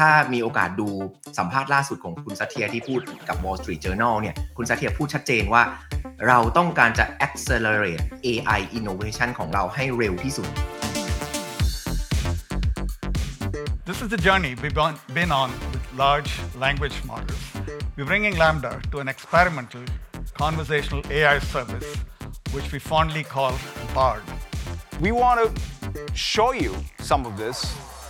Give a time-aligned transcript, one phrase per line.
[0.00, 0.88] ถ้ามีโอกาสดู
[1.38, 5.62] สัมภาษณ์ล่าสุดของคุณสัตเทียที่พูดกับ Wall Street Journal เนี่ยคุณสัตเทียพูดชัดเจนว่า
[6.28, 10.48] เราต้องการจะ accelerate AI innovation ของเราให้เร็วที่สุด
[13.88, 14.78] This is the journey we've
[15.18, 16.32] been on with large
[16.64, 17.42] language models.
[17.96, 19.84] We're bringing Lambda to an experimental
[20.44, 21.88] conversational AI service,
[22.54, 23.54] which we fondly call
[23.96, 24.24] BARD.
[25.06, 25.46] We want to
[26.14, 26.72] show you
[27.10, 27.58] some of this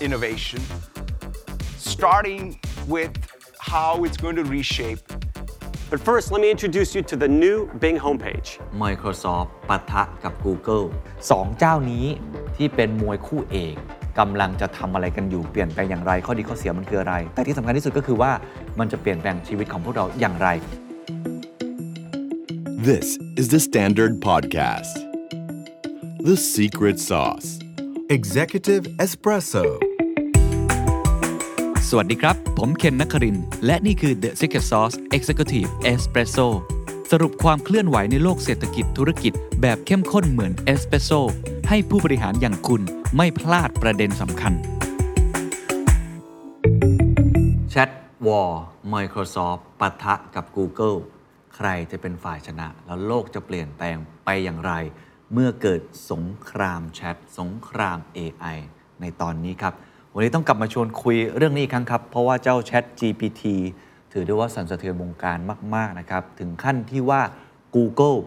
[0.06, 0.60] innovation,
[1.80, 3.12] starting with
[3.58, 5.00] how it's going to reshape.
[5.90, 8.48] But first, let me introduce you to the new Bing homepage.
[8.84, 10.86] Microsoft ปะทะกับ Google
[11.30, 12.06] สองเจ้านี้
[12.56, 13.76] ที่เป็นมวยคู่เอก
[14.18, 18.32] กำลังจะทำอะไรกันอยู่เปลี่ยนแปลงอย่างไร ข้อดีข้อเสียมันคืออะไร แต่ที่สำคัญที่สุดก็คือว่า
[18.78, 20.48] มันจะเปลี่ยนแปลงชีวิตของพวกเราอย่างไร
[22.90, 23.06] This
[23.40, 24.94] is the Standard Podcast.
[26.28, 27.48] The Secret Sauce.
[28.08, 29.89] Executive Espresso.
[31.92, 33.36] สวัสดีครับ ผมเคนนักคริน
[33.66, 36.48] และนี่คือ The Secret Sauce Executive Espresso
[37.10, 41.10] สรุปความเคลื่อนไหวในโลกเศรษฐกิจธุรกิจแบบเข้มข้นเหมือนเอสเปรสโซ
[41.68, 42.82] ให้ผู้บริหารอย่างคุณ
[43.16, 44.52] ไม่พลาดประเด็นสำคัญ
[47.72, 47.90] Chat
[48.26, 48.50] War
[48.94, 50.98] Microsoft ปะทะกับ Google
[51.56, 54.72] ใครจะเป็นฝ่ายชนะ แล้วโลกจะเปลี่ยนแปลงไปอย่างไร
[55.32, 58.56] เมื่อเกิดสงครามแชทสงคราม AI
[59.00, 59.74] ในตอนนี้ครับ
[60.14, 63.42] วันนี้ต้องกลับมาชวนคุยเรื่องนี้อีกครั้งครับ เพราะว่าเจ้า Chat GPT
[64.12, 65.38] ถือได้ว่าสั่นสะเทือนวงการ
[65.74, 67.20] มาก ๆ นะครับ ถึงขั้นที่ว่า
[67.74, 68.18] Google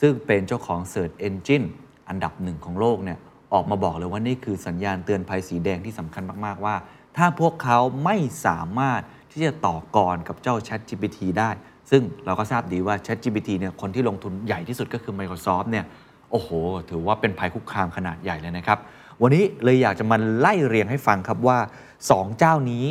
[0.00, 1.66] ซึ่งเป็นเจ้าของ Search Engine
[2.08, 3.18] อันดับหนึ่งของโลกเนี่ย
[3.52, 6.74] ออกมาบอกเลยว่านี่คือสัญญาณเตือนภัยสีแดงที่สำคัญมาก ๆ ว่า
[7.16, 11.50] ถ้าพวกเขาไม่สามารถที่จะต่อกรกับเจ้า Chat GPT ได้
[11.90, 15.84] ซึ่งเราก็ทราบดีว่า Chat GPT เนี่ยคนที่ลงทุนใหญ่ที่สุดก็คือ Microsoft เนี่ย
[16.30, 16.48] โอ้โห
[16.90, 18.80] ถือว่าเป็นภัยคุกคามขนาดใหญ่เลยนะครับ
[19.24, 21.58] วันนี้เลยอยากจะมาไล่เรียงให้ฟังครับว่า
[21.98, 22.84] 2 เจ้านี้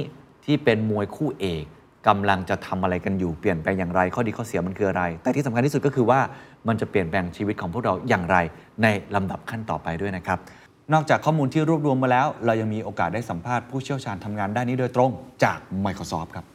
[0.45, 1.63] ที่เป็นมวยคู่เอก
[2.07, 6.19] กำลังจะทำอะไรกันอยู่เปลี่ยนแปลงอย่างไร ข้อดีข้อเสียมันคืออะไร แต่ที่สำคัญที่สุดก็คือว่า
[6.67, 8.37] มันจะเปลี่ยนแปลงชีวิตของพวกเราอย่างไร
[8.83, 10.37] ในลำดับขั้นต่อไปด้วยนะครับ
[10.93, 15.11] นอกจากข้อมูลที่รวบรวมมาแล้ว เรายังมีโอกาสได้สัมภาษณ์ผู้เชี่ยวชาญทำงานด้านนี้โดยตรง
[15.43, 16.45] จาก Microsoft ครับ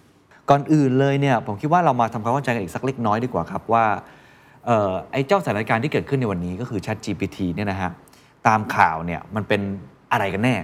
[0.50, 3.84] ก่อนอื่นเลยเนี่ยผมคิดว่าเรามาทำความเข้าใจกันอีกสักเล็กน้อยดีกว่าครับว่า
[4.68, 7.90] ออไอ้เจ้าสถานการณ์ที่เกิดขึ้นในวันนี้ก็คือ Chat GPT เนี่ยนะฮะ
[8.48, 9.60] ตามข่าวเนี่ยมันเป็น
[10.12, 10.56] อะไรกันแน่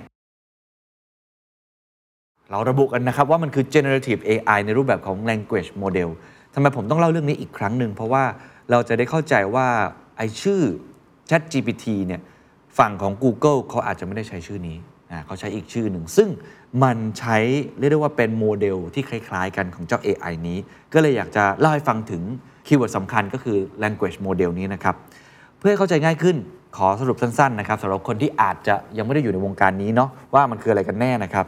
[2.50, 6.10] เราระบุกันนะครับว่ามันคือ generative AI ในรูปแบบของ language model
[6.54, 8.24] ทำไมผมต้องเล่าเรื่องนี้อีกครั้งหนึ่ง เพราะว่า
[8.70, 9.68] เราจะได้เข้าใจว่า
[10.16, 10.60] ไอ้ชื่อ
[11.28, 12.20] Chat GPT เนี่ย
[12.78, 14.76] ฝั่งของ Google เขาอาจจะไม่ได้ใช้ชื่อนี้
[15.26, 16.28] เขาใช้อีกชื่อหนึ่ง ซึ่ง
[16.82, 17.36] มันใช้
[17.78, 20.58] เรียกได้ว่าเป็นโมเดลที่คล้าย ๆ กันของเจ้า AI นี้
[20.92, 22.22] ก็เลยอยากจะเล่าให้ฟังถึง
[22.66, 24.96] keyword สำคัญก็คือ language model นี้นะครับ
[25.58, 26.36] เพื่อให้เข้าใจง่ายขึ้น
[26.76, 31.46] ขอสรุปสั้นๆนะครับสำหรับคนที่อาจจะยังไม่ได้อยู่ในวงการนี้เนาะว่ามันคืออะไรกันแน่นะครับ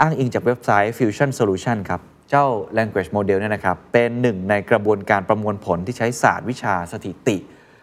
[0.00, 2.46] อ้างอิงจากเว็บไซต์ Fusion Solution ครับ เจ้า
[2.78, 7.36] language model เนี่ยนะครับ เป็นหนึ่งในกระบวนการประมวลผลที่ใช้ศาสตร์วิชาสถิติ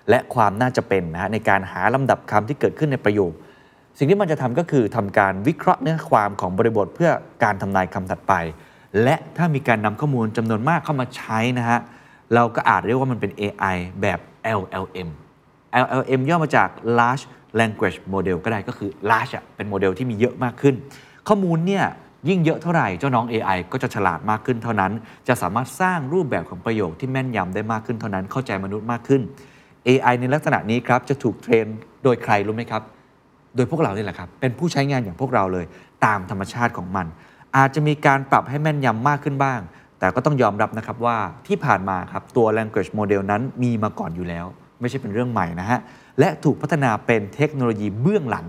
[0.10, 3.32] และความน่าจะเป็นนะฮะในการหาลำดับคำที่เกิดขึ้นในประโยค
[3.98, 7.12] สิ่งที่มันจะทำก็คือทำการวิเคราะห์เนื้อความของบริบทเพื่อ
[7.44, 8.34] การทำนายคำถัดไป
[9.04, 11.80] และถ้ามีการนำข้อมูลจำนวนมากเข้ามาใช้นะฮะ
[12.34, 14.20] เราก็อาจเรียกว่ามันเป็น AI แบบ
[14.60, 15.10] LLM
[15.84, 16.70] LLM ย่อมาจาก
[17.00, 17.26] large
[17.60, 20.76] language model ก็ได้ก็คือ large อเป็นโมเดลที่มีเยอะมากขึ้น
[21.28, 21.86] ข้อมูลเนี่ย
[22.30, 24.92] ยิ่งเยอะเท่าไหร่เจ้าน้อง AI ก็จะฉลาดมากขึ้นเท่านั้น
[25.28, 29.22] จะสามารถสร้างรูปแบบของประโยคที่แม่นยำได้มากขึ้นเท่านั้น เข้าใจมนุษย์มากขึ้น
[29.88, 31.66] AI ในลักษณะนี้ครับจะถูกเทรน
[32.04, 32.82] โดยใครรู้ไหมครับ
[33.56, 35.66] โดยพวกเราเนี่แหละครับ เป็นผู้ใช้งานอย่างพวกเราเลย
[36.06, 37.06] ตามธรรมชาติของมัน
[37.58, 39.60] อาจจะมีการปรับให้แม่นยำมากขึ้นบ้าง
[40.00, 44.46] แต่ก็ต้องยอมรับนะครับว่าที่ผ่านมาครับตัว language model นั้นมีมาก่อนอยู่แล้ว
[44.82, 45.80] ไม่ใช่เป็นเรื่องใหม่นะฮะ
[46.20, 48.46] และถูกพัฒนาเป็นเทคโนโลยีเบื้องหลัง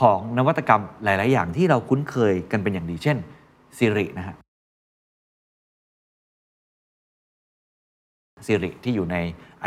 [0.00, 3.16] ของนวัตกรรมหลาย ๆ อย่างที่เราคุ้นเคยกันเป็นอย่างดีเช่น
[3.76, 4.36] Siri นะฮะ
[8.46, 9.16] Siri ที่อยู่ใน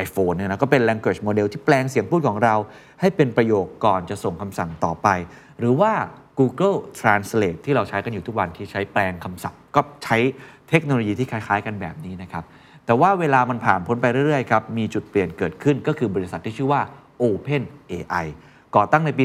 [0.05, 2.55] iPhone เนี่ยนะก็เป็น language model ที่แปลงเสียงพูดของเรา
[3.01, 5.07] ให้เป็นประโยคก่อนจะส่งคำสั่งต่อไป
[5.59, 5.91] หรือว่า
[6.39, 10.17] Google Translate ที่เราใช้กันอยู่ทุกวันที่ใช้แปลงคำศัพท์ ก็ใช้
[10.69, 12.43] เทคโนโลยีที่คล้าย ๆ กันแบบนี้นะครับ
[12.87, 16.81] แต่ว่าเวลามันผ่านพ้นไปเรื่อยๆครับมีจุดเปลี่ยนเกิดขึ้นก็คือบริษัทที่ชื่อว่า
[17.21, 18.25] Open AI
[18.75, 19.23] ก่อตั้งในปี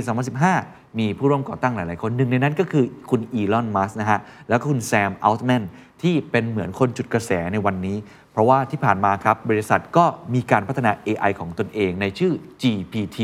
[0.48, 5.62] 2015 มีผู้ร่วมก่อตั้งหลาย ๆ คนหนึ่งในนั้นก็คือคุณอีลอน มัสนะฮะ แล้วก็คุณแซม อัลต์แมน
[6.02, 7.96] ที่เป็นเหมือนคนจุดกระแสในวันนี้
[8.32, 10.04] เพราะว่าที่ผ่านมาครับ บริษัทก็
[10.34, 12.32] มีการพัฒนา AI ของตนเองในชื่อ
[12.62, 13.18] GPT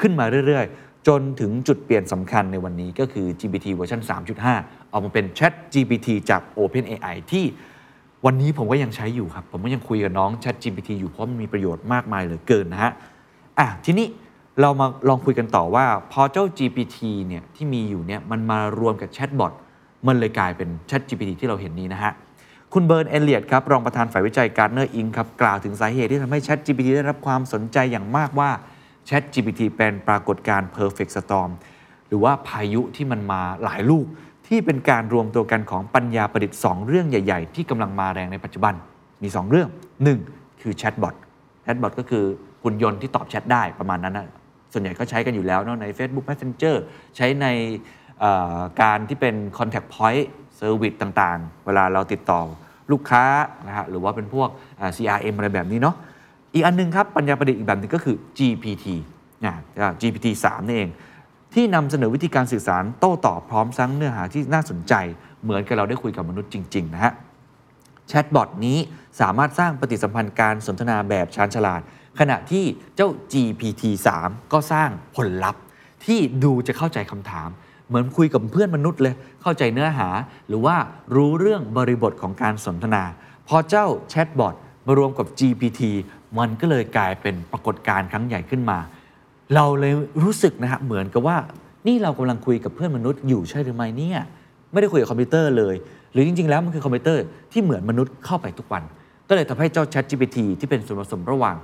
[0.00, 4.00] ขึ้นมาเรื่อย ๆ จนถึงจุดเปลี่ยนสำคัญในวันนี้ก็คือ GPT เวอร์ชัน
[4.46, 7.44] 3.5 ออกมาเป็น Chat GPT จาก OpenAI ที่
[8.26, 12.92] วันนี้ผมก็ยังใช้อยู่ครับ ผมก็ยังคุยกับน้อง Chat GPT อยู่เพราะมันมีประโยชน์มากมายเหลือเกินนะฮะ
[13.58, 14.06] อะทีนี้
[14.60, 16.98] เรามาลองคุยกันต่อว่าพอเจ้า GPT
[17.28, 19.52] เนี่ยที่มีอยู่เนี่ยมันมารวมกับ chatbot
[20.06, 22.12] มันเลยกลายเป็น Chat GPT ที่เราเห็นนี้นะฮะ
[22.72, 28.50] คุณเบิร์นเอลเลียตครับรองประธานฝ่ายวิจัย Gartner Inc.ครับกล่าวถึงสาเหตุที่ทำให้ Chat GPT ได้รับความสนใจอย่างมากว่า
[29.08, 31.50] Chat GPT เป็นปรากฏการณ์ perfect storm
[32.08, 34.06] หรือว่าพายุที่มันมาหลายลูก
[34.48, 38.74] ที่เป็นการรวมตัวกันของปัญญาประดิษฐ์ 2 เรื่องใหญ่ ๆ ที่กำลังมาแรงในปัจจุบัน
[39.22, 39.68] มี 2 เรื่อง
[40.14, 41.14] 1 คือแชทบอท
[41.62, 42.24] แชทบอทก็คือ
[42.62, 44.26] หุ่นยนต์ที่ตอบแชทได้ประมาณนั้นนะ
[44.72, 46.76] ส่วนใหญ่ก็ใช้กันอยู่แล้วเนาะใน Facebook Messenger
[47.16, 47.46] ใช้ใน
[48.82, 50.26] การที่เป็น Contact Point
[50.58, 52.40] Service ต่างๆ เวลาเราติดต่อ
[52.90, 53.24] ลูกค้า
[53.66, 54.48] นะฮะหรือว่าเป็นพวก
[54.96, 55.96] CRM อะไรแบบนี้เนาะ
[56.54, 58.86] อีกอันหนึงครับ ปัญญาประดิษฐ์อีกแบบหนึงก็คือ GPT
[59.44, 59.54] นะ
[60.00, 60.90] GPT 3นี่เอง
[61.60, 64.94] ที่นำเสนอวิธีการสื่อสารโต้ตอบพร้อมทั้างเนื้อหาที่น่าสนใจ
[65.42, 67.12] เหมือนกับเราได้คุยกับมนุษย์จริง ๆ นะฮะ
[68.08, 68.78] chatbot นี้
[69.20, 71.80] สามารถสร้างปฏิสัมพันธ์การสนทนาแบบชาญฉลาด
[72.18, 72.64] ขณะที่
[72.96, 73.82] เจ้า GPT
[74.20, 75.62] 3ก็สร้างผลลัพธ์
[76.06, 77.48] ที่ดูจะเข้าใจคำถาม
[77.88, 80.08] เหมือนคุยกับเพื่อนมนุษย์เลย เข้าใจเนื้อหา
[80.48, 80.76] หรือว่า
[81.14, 83.04] รู้เรื่องบริบทของการสนทนา
[83.48, 84.54] พอเจ้า chatbot
[84.86, 85.80] มารวมกับ GPT
[86.38, 88.78] มันก็เลยกลายเป็นปรากฏการณ์ครั้งใหญ่ขึ้นมา
[89.54, 89.92] เราเลย
[90.24, 91.36] รู้สึกนะฮะเหมือนกับว่า
[91.86, 94.20] นี่เรากำลังคุยกับเพื่อนมนุษย์อยู่ใช่หรือไม่เนี่ย
[94.72, 95.74] ไม่ได้คุยกับคอมพิวเตอร์เลย
[96.12, 98.82] หรือจริง ๆ แล้วมันคือคอมพิวเตอร์ที่เหมือนมนุษย์เข้าไปทุกวัน
[99.28, 101.56] ก็เลยทำให้เจ้า Chat GPT ที่เป็นส่วนผสมระหว่าง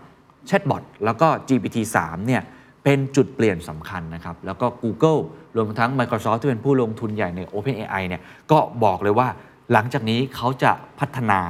[0.46, 2.42] chatbot แล้วก็ GPT 3เนี่ย
[2.84, 5.20] เป็นจุดเปลี่ยนสำคัญนะครับ แล้วก็ Google
[5.56, 9.28] รวมทั้ง Microsoft ที่เป็นผู้ลงทุนใหญ่ใน OpenAI เนี่ยก็บอกเลยว่า
[9.72, 11.40] หลังจากนี้เขาจะพัฒนา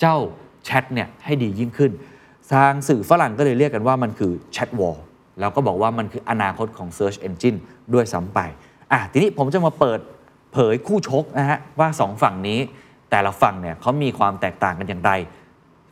[0.00, 0.16] เจ้า
[0.64, 1.92] แชทเนี่ยให้ดียิ่งขึ้น
[2.52, 4.96] ทางสื่อฝรั่งก็เลยเรียกกันว่ามันคือ chat war
[5.40, 7.58] แล้วก็บอกว่ามันคืออนาคตของ Search Engine
[7.94, 8.40] ด้วยซ้ำไป
[8.92, 10.00] อะทีนี้ผมจะมาเปิด
[10.52, 12.58] เผยคู่ชกนะฮะว่า 2 ฝั่งนี้
[13.10, 15.12] แต่ละฝั่งเนี่ยเขามีความแตกต่างกันอย่างไร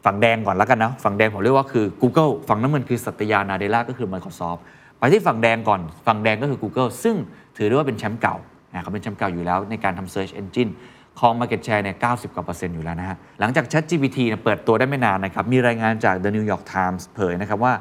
[0.05, 4.61] ฝั่งแดงก่อนแล้วกันนะ ฝั่งแดงผมเรียกว่าคือ Google ฝั่งน้ำเงินคือสัตยานาเดล่าก็คือ Microsoft
[4.99, 7.17] ไปที่ฝั่งแดงก่อน ฝั่งแดงก็คือ Google ซึ่ง
[7.57, 8.37] ถือได้ว่าเป็นแชมป์เก่า
[8.73, 10.71] นะเขาเป็นแชมป์เก่าอยู่แล้วในการทำ Search Engine
[11.19, 17.73] ครอง Market Share เนี่ย 90 กว่าเปอร์เซ็นต์อยู่แล้วนะฮะ หลังจาก ChatGPT เนี่ยเปิดตัวได้ไม่นานนะครับ มีรายงานจาก The New York Times เผยนะครับว่า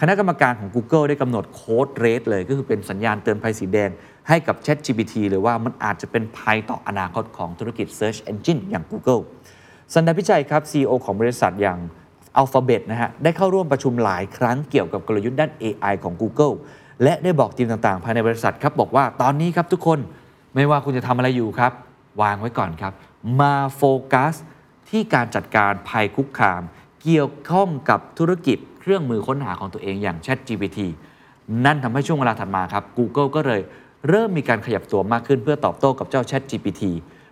[0.00, 3.90] คณะกรรมการของ Google ได้กำหนดโค้ดเรทเลย ก็คือเป็นสัญญาณเตือนภัยสีแดง
[4.28, 9.22] ให้กับ ChatGPT เลยว่ามันอาจจะเป็นภัยต่ออนาคตของธุรกิจ Search Engine อย่าง Google
[9.94, 11.78] สันดาพิชัยครับ CEO ของบริษัทอย่าง
[12.40, 16.54] Alphabet นะฮะได้เข้าร่วมประชุมหลายครั้งเกี่ยวกับกลยุทธ์ด้าน AI ของ Google
[17.02, 19.98] และได้บอกทีมต่างๆ ภายในบริษัทครับบอกว่าตอนนี้ครับทุกคน
[20.54, 21.72] ไม่ว่าคุณจะทำอะไรอยู่ครับ
[22.22, 22.92] วางไว้ก่อนครับ
[23.40, 23.82] มาโฟ
[24.12, 24.34] กัส
[24.88, 26.62] ที่การจัดการภัยคุกคาม
[27.06, 30.78] เกี่ยวข้องกับธุรกิจเครื่องมือค้นหาของตัวเองอย่าง ChatGPT
[31.64, 33.60] นั่นทำให้ช่วงเวลาถัดมาครับ Google ก็เลย
[34.08, 36.82] เริ่มมีการขยับตัวมากขึ้นเพื่อตอบโต้กับเจ้า ChatGPT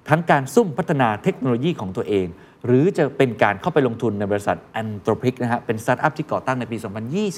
[0.09, 2.27] ทั้งการซุ่มพัฒนาเทคโนโลยีของตัวเอง
[2.67, 6.77] หรือจะเป็นการเข้าไปลงทุนในบริษัท Anthropic นะฮะเป็นสตาร์ทอัพที่ก่อตั้งในปี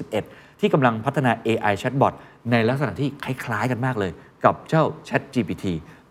[0.00, 2.12] 2021 ที่กำลังพัฒนา AI chatbot
[2.50, 4.12] ในลักษณะที่คล้ายๆกันมากเลย
[4.44, 5.64] กับเจ้า ChatGPT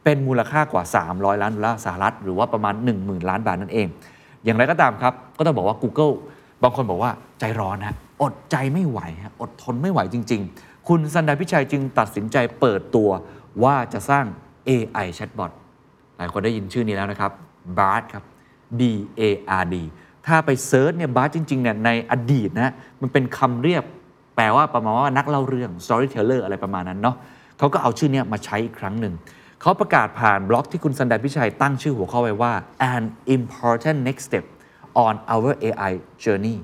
[0.03, 3.87] เป็นมูลค่ากว่า 300 ล้านดอลลาร์สหรัฐ หรือว่าประมาณ 10,000 ล้านบาทนั่นเอง
[4.45, 6.13] อย่างไรก็ตามครับ ก็ต้องบอกว่า Google
[6.63, 13.09] บางคนบอกว่าใจร้อนนะอดใจไม่ไหวฮะอดทนไม่ไหวจริง ๆ คุณซันดาร์ พิชัยจึงตัดสินใจเปิดตัว
[13.63, 14.25] ว่าจะสร้าง
[14.67, 15.51] AI chatbot
[16.17, 17.31] หลายคนได้ยินชื่อนี้แล้วนะครับ
[17.79, 18.23] BARD ครับ
[18.79, 18.81] B
[19.19, 19.21] A
[19.61, 19.75] R D
[20.25, 23.83] ถ้าไป search เนี่ย BARD จริงๆเนี่ยในอดีตนะมันเป็นคำเรียก
[24.35, 27.15] แปลว่าประมาณว่านักเล่าเรื่อง storyteller อะไรประมาณนั้นเนาะ
[27.57, 29.13] เขาก็เอาชื่อเนี้ยมาใช้อีกครั้งหนึ่ง
[29.65, 32.53] เขาประกาศผ่านบล็อกที่คุณสันดาพิชัยตั้งชื่อหัวข้อไว้ว่า
[32.93, 33.03] an
[33.37, 34.45] important next step
[35.05, 35.93] on our AI
[36.23, 36.57] journey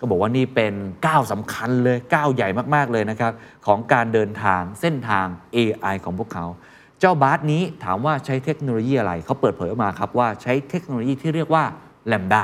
[0.00, 0.74] ก็บอกว่านี่เป็น
[1.06, 3.32] ก้าวสำคัญเลยก้าวใหญ่มากๆเลยนะครับ
[3.66, 6.46] ของการเดินทางเส้นทาง AI ของพวกเขา
[7.00, 11.64] เจ้าบาร์ดนี้ถามว่าใช้เทคโนโลยีอะไร เขาเปิดเผยออกมาครับว่าใช้เทคโนโลยีที่เรียกว่า
[12.10, 12.42] Lambda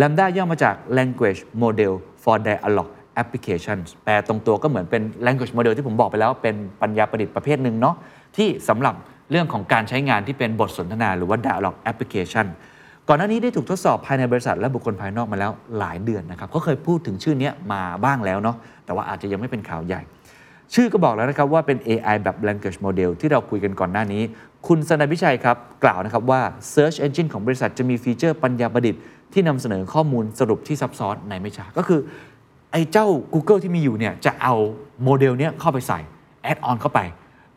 [0.00, 7.96] Lambda ย่อมาจาก Language Model for Dialogue Applications แปลตรงตัวก็เหมือนเป็น Language Model ที่ผมบอกไปแล้วเป็นปัญญาประดิษฐ์ประเภทหนึ่งเนาะ
[8.36, 8.94] ที่สำหรับ
[9.32, 12.46] เรื่องของการใช้งานที่เป็นบทสนทนาหรือว่า Dialogue Application
[13.08, 20.00] ก่อนหน้านี้ได้ถูกทดสอบภายในบริษัทและบุคคลภายนอกมาแล้วหลายเดือนนะครับเขาเคยพูดถึงชื่อนี้มาบ้างแล้วเนาะแต่ว่าอาจจะยังไม่เป็นข่าวใหญ่
[20.74, 24.22] ชื่อก็บอกแล้วนะครับว่าเป็น AI แบบ language model ที่เราคุยกันก่อนหน้านี้
[24.66, 26.40] คุณสนันพิชัยครับ กล่าวนะครับว่า
[26.74, 29.00] Search Engine ของบริษัทจะมีฟีเจอร์ปัญญาประดิษฐ์
[29.32, 32.00] ที่นำเสนอข้อมูลสรุปที่ซับซ้อนในไม่ช้าก็คือ
[32.72, 34.54] ไอ้เจ้า Google ที่มีอยู่เนี่ยจะเอา
[35.04, 36.00] โมเดลเนี้ยเข้าไปใส่
[36.50, 37.00] add on เข้าไป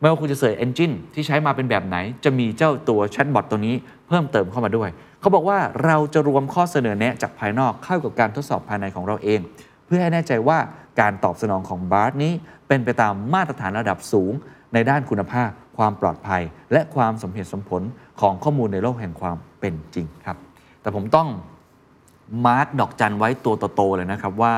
[0.00, 3.74] ไม่ว่าคุณจะเสิร์ช Engine ที่ใช้มาเป็นแบบไหน จะมีเจ้าตัว chatbot ตัวนี้
[4.08, 4.88] เพิ่มเติมเข้ามาด้วย
[5.20, 9.40] เขาบอกว่าเราจะรวมข้อเสนอแนะจากภายนอกเข้ากับการทดสอบภายในของเราเอง
[9.86, 10.58] เพื่อให้แน่ใจว่า
[11.00, 12.32] การตอบสนองของ Bard นี้
[12.68, 14.32] เป็นไปตามมาตรฐานระดับสูง
[14.74, 17.82] ในด้านคุณภาพ ความปลอดภัย และความสมเหตุสมผล
[18.20, 20.36] ของข้อมูลในโลกแห่งความเป็นจริงครับ
[20.80, 21.28] แต่ผมต้อง
[22.46, 24.54] มาร์กดอกจันไว้ตัวโตๆเลยนะครับว่า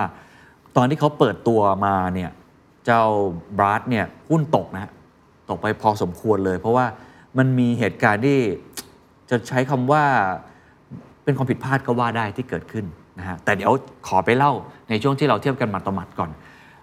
[0.77, 2.31] ตอนที่เขาเปิดตัวมาเนี่ย
[2.85, 3.03] เจ้า
[3.59, 4.91] บาร์ d เนี่ยหุ้นตกนะฮะ
[5.51, 6.87] ตกไปพอสมควรเลย เพราะว่า
[7.39, 8.39] มันมีเหตุการณ์ที่
[9.31, 10.05] จะใช้คำว่า
[11.25, 12.85] เป็นความผิดพลาดก็ว่าได้ที่เกิดขึ้น
[13.19, 13.73] นะฮะแต่เดี๋ยว
[14.07, 14.53] ขอไปเล่า
[14.89, 16.31] ในช่วงที่เราเทียบกันมัดต่อมัดก่อน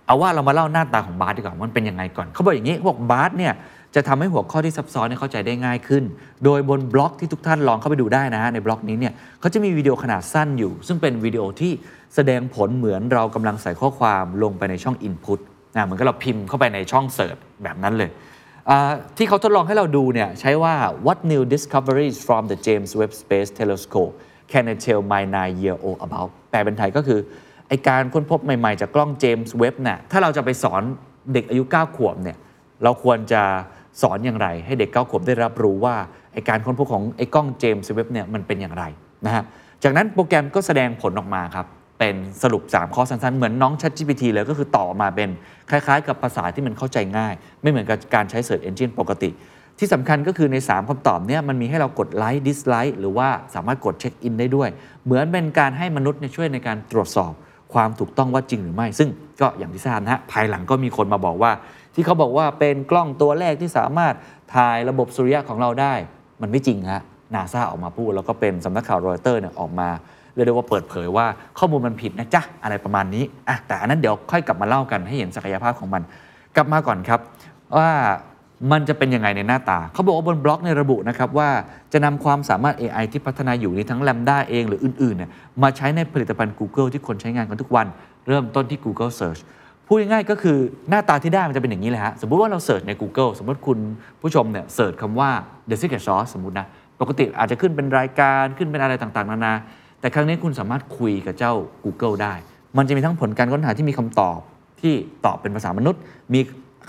[0.05, 3.53] เอาว่าเรามาเล่าหน้าตาของบาสดีกว่ามันเป็นยังไงก่อนเขาบอกอย่างนี้เขาบอกบาสเนี่ย
[3.95, 6.03] จะทำให้หัวข้อที่ซับซ้อนเนี่ยเข้าใจได้ง่ายขึ้น
[6.45, 11.71] โดยบนบล็อกที่ทุกท่านลองเข้าไปดูได้นะฮะในบล็อกนี้เนี่ยเขาจะมีวิดีโอขนาดสั้นอยู่ ซึ่งเป็นวิดีโอที่
[12.15, 15.39] แสดงผลเหมือนเรากำลังใส่ข้อความลงไปในช่อง Input
[15.75, 18.09] นะเหมือนกับเราพิมพ์เข้าไปในช่อง search แบบนั้นเลย
[19.17, 24.13] ที่เขาทดลองให้เราดูเนี่ยใช้ว่า what new discoveries from the James Webb Space Telescope
[24.51, 27.19] can I tell my nine year old about แปลเป็นไทยก็คือ
[27.67, 30.81] ไอการค้นพบใหม่ ๆ จากกล้อง James Webb เนี่ยถ้าเราจะไปสอน
[31.33, 32.37] เด็กอายุ 9 ขวบเนี่ย
[32.83, 33.41] เราควรจะ
[34.01, 35.95] สอนอย่างไร ให้เด็ก 9 ขวบได้รับรู้ว่า
[36.33, 38.83] ไอการค้นพบของไอกล้อง James Webb เนี่ยมันเป็นอย่างไร
[39.25, 39.43] นะฮะ
[39.83, 41.65] จากนั้นโปรแกรมก็แสดงผลออกมาครับ
[41.99, 45.29] เป็นสรุป 3 ข้อสั้นๆ เหมือนน้อง ChatGPT เลยก็คือต่อมาเป็น
[45.69, 49.29] คล้ายๆ กับภาษาที่มันเข้าใจง่าย ไม่เหมือนกับการใช้ Search Engine ปกติ
[49.79, 54.69] ที่สำคัญก็คือใน 3คำตอบเนี่ยมันมีให้เรากด like dislike หรือว่าสามารถกด check in ได้ด้วย
[55.05, 57.31] เหมือนเป็นการให้มนุษย์ช่วยในการตรวจสอบ
[57.73, 59.09] ความถูกต้องว่าจริงหรือไม่ ซึ่ง
[59.41, 61.51] ก็อย่างที่ทราบนะฮะภายหลังก็มีคนมาบอกว่า
[61.93, 64.13] ที่เขาบอกว่าเป็นกล้องตัวแรกที่สามารถ
[64.55, 65.93] ถ่ายระบบสุริยะของเราได้
[66.41, 67.01] มันไม่จริงฮะ
[67.35, 69.89] นาซาออกมาพูดแล้วก็เป็นสำนักข่าวรอยเตอร์เนี่ยออกมา
[70.35, 71.25] เรียกได้ว่าเปิดเผยว่า
[71.59, 76.01] ข้อมูลมันผิดนะจ๊ะอะไรประมาณนี้อะแต่อันนั้นเดี๋ยวค่อยกลับมาเล่ากันให้เห็นศักยภาพของมัน
[76.55, 77.19] กลับมาก่อนครับ
[77.77, 77.89] ว่า
[78.71, 81.49] มันจะเป็นยังไงในหน้าตา เขาบอกว่าบนบล็อกในระบุนะครับว่า
[81.93, 85.29] จะนำความสามารถ AI ที่พัฒนาอยู่ในทั้ง Lambda เองหรืออื่นๆเนี่ย
[85.63, 87.87] มาใช้ในผลิตภัณฑ์ Google ที่คนใช้งานกันทุกวัน
[88.27, 89.41] เริ่มต้นที่ Google Search
[89.87, 90.57] พูดง่ายๆก็คือ
[90.89, 93.79] หน้าตาที่ได้มันจะเป็นอย่างนี้เลยฮะ สมมติว่าเราเสิร์ชใน Google สมมติคุณ
[94.21, 95.29] ผู้ชมเนี่ยเสิร์ชคำว่า
[95.69, 96.67] The Secret Sauce สมมตินะ
[97.01, 99.53] ปกติอาจจะขึ้นเป็นรายการขึ้นเป็นอะไรต่างๆ นานา
[100.05, 102.33] แต่ครั้งนี้คุณสามารถคุยกับเจ้า Google ได้
[102.77, 104.39] มันจะมีทั้งผลการค้นหาที่มีคำตอบ
[104.81, 104.93] ที่
[105.25, 106.01] ตอบเป็นภาษามนุษย์
[106.33, 106.39] มี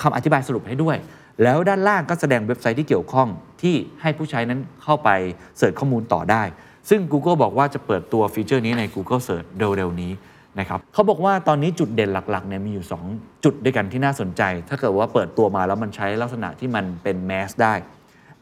[0.03, 0.97] คำอธิบายสรุปให้ด้วย
[1.43, 3.29] แล้วด้านล่างก็แสดงเว็บไซต์ที่เกี่ยวข้อง
[3.63, 5.09] ที่ให้ผู้ใช้นั้นเข้าไป
[5.57, 6.43] เสิร์ชข้อมูลต่อได้
[6.89, 10.13] ซึ่ง Google บอกว่าจะเปิดตัวฟีเจอร์นี้ใน Google Search เร็วๆนี้
[10.59, 17.75] นะครับเขาบอกว่าตอนนี้จุดเด่นหลักๆเนี่ยมีอยู่ 2 จุดด้วยกันที่น่าสนใจ ถ้าเกิดว่าเปิดตัวมาแล้วมันใช้ลักษณะที่มันเป็นแมสได้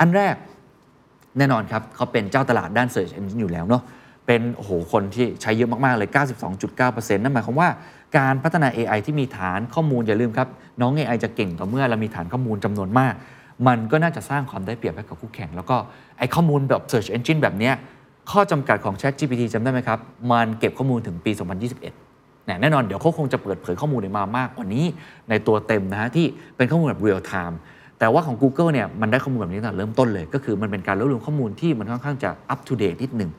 [0.01, 0.35] อันแรก
[1.39, 3.83] แน่นอนครับเขาเป็นเจ้าตลาดด้าน Search Engine อยู่แล้วเนาะ
[4.27, 6.09] เป็นโอ้โหคนที่ใช้เยอะมากๆเลย
[6.63, 7.69] 92.9%นั่นหมายความว่า
[8.19, 10.49] การพัฒนา AI ที่มีฐานข้อมูลอย่าลืมครับ
[10.81, 13.15] น้อง AI จะเก่งต่อเมื่อเรามีฐานข้อมูลจำนวนมาก
[13.67, 15.77] มันก็น่าจะสร้างความได้เปรียบให้กับคู่แข่ง แล้วก็
[16.19, 17.71] ไอข้อมูลแบบ Search Engine แบบนี้
[18.31, 19.99] ข้อจำกัดของ ChatGPT จำได้ไหมครับ
[20.33, 24.85] มันเก็บข้อมูลถึงปี 2021เนี่ยแน่นอนเดี๋ยวเขาคงจะเปิดเผยข้อมูลออกมามากกว่านี้
[25.31, 26.27] ในตัวเต็มนะฮะที่
[26.57, 27.57] เป็นข้อมูลแบบ real time
[27.99, 33.31] แต่ว่าของ Google เนี่ยมันได้ข้อมูลแบบนี้ตั้งแต่เริ่มต้นเลย ก็คือมันเป็นการรวบรวมข้อมูลที่มันค่อนข้างจะ up to date นิดหนึ่ง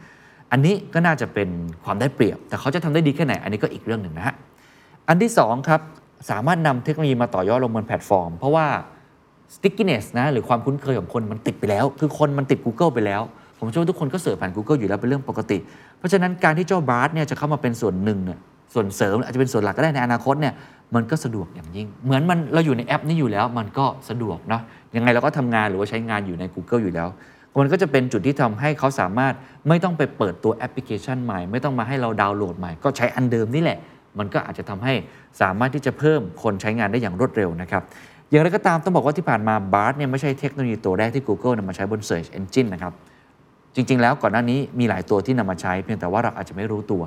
[0.56, 1.50] อันนี้ก็น่าจะเป็น
[1.84, 4.36] ความได้เปรียบ แต่เขาจะทำได้ดีแค่ไหน อันนี้ก็อีกเรื่องหนึ่งนะฮะ
[5.08, 5.82] อันที่2ครับ
[6.30, 8.66] สามารถนำเทคโนโลยีมาต่อยอดลงบนแพลตฟอร์ม เพราะว่า
[9.56, 13.22] stickiness นะหรือความคุ้นเคยของคนมันติดไปแล้ว คือคนมันติด Google ไปแล้ว
[13.60, 15.58] ผมเชื่อว่าทุกคนก็ search ผ่าน Google อยู่แล้วเป็นเรื่องปกติ
[15.98, 18.40] เพราะฉะนั้นการที่เจ้า Bard เนี่ยจะเข้ามาเป็นส่วนหนึ่งเนี่ย
[18.74, 20.54] ส่วนเสริมอาจจะเป็นส่วนหลักก็ได้ในอนาคตเนี่ย
[20.96, 24.62] มันก็สะดวกอย่างยิ่ง เหมือนมันเราอยู่ในแอปนี้อยู่แล้ว มันก็สะดวกเนาะ
[24.96, 27.08] ยังไงเราก็ทำงานหรือว่าใช้งานอยู่ใน Google อยู่แล้ว
[27.60, 29.34] มันก็จะเป็นจุดที่ทำให้เขาสามารถ
[29.68, 33.80] ไม่ต้องไปเปิดตัวแอปพลิเคชันใหม่ ไม่ต้องมาให้เราดาวน์โหลดใหม่ ก็ใช้อันเดิมนี่แหละ
[34.20, 34.94] มันก็อาจจะทำให้
[35.42, 37.84] สามารถที่จะเพิ่มคนใช้งานได้อย่างรวดเร็วนะครับ
[38.30, 42.94] อย่างไรก็ตามต้องบอกว่าที่ผ่านมา BART เนี่ยไม่ใช่เทคโนโลยีตัวแรกที่ Google นำมาใช้บน Search Engine นะครับ
[43.76, 47.02] จริง ๆ แล้วก่อนหน้านี้มีหลายตัวที่นำมาใช้ เพียงแต่ว่าเราอาจจะไม่รู้ตัว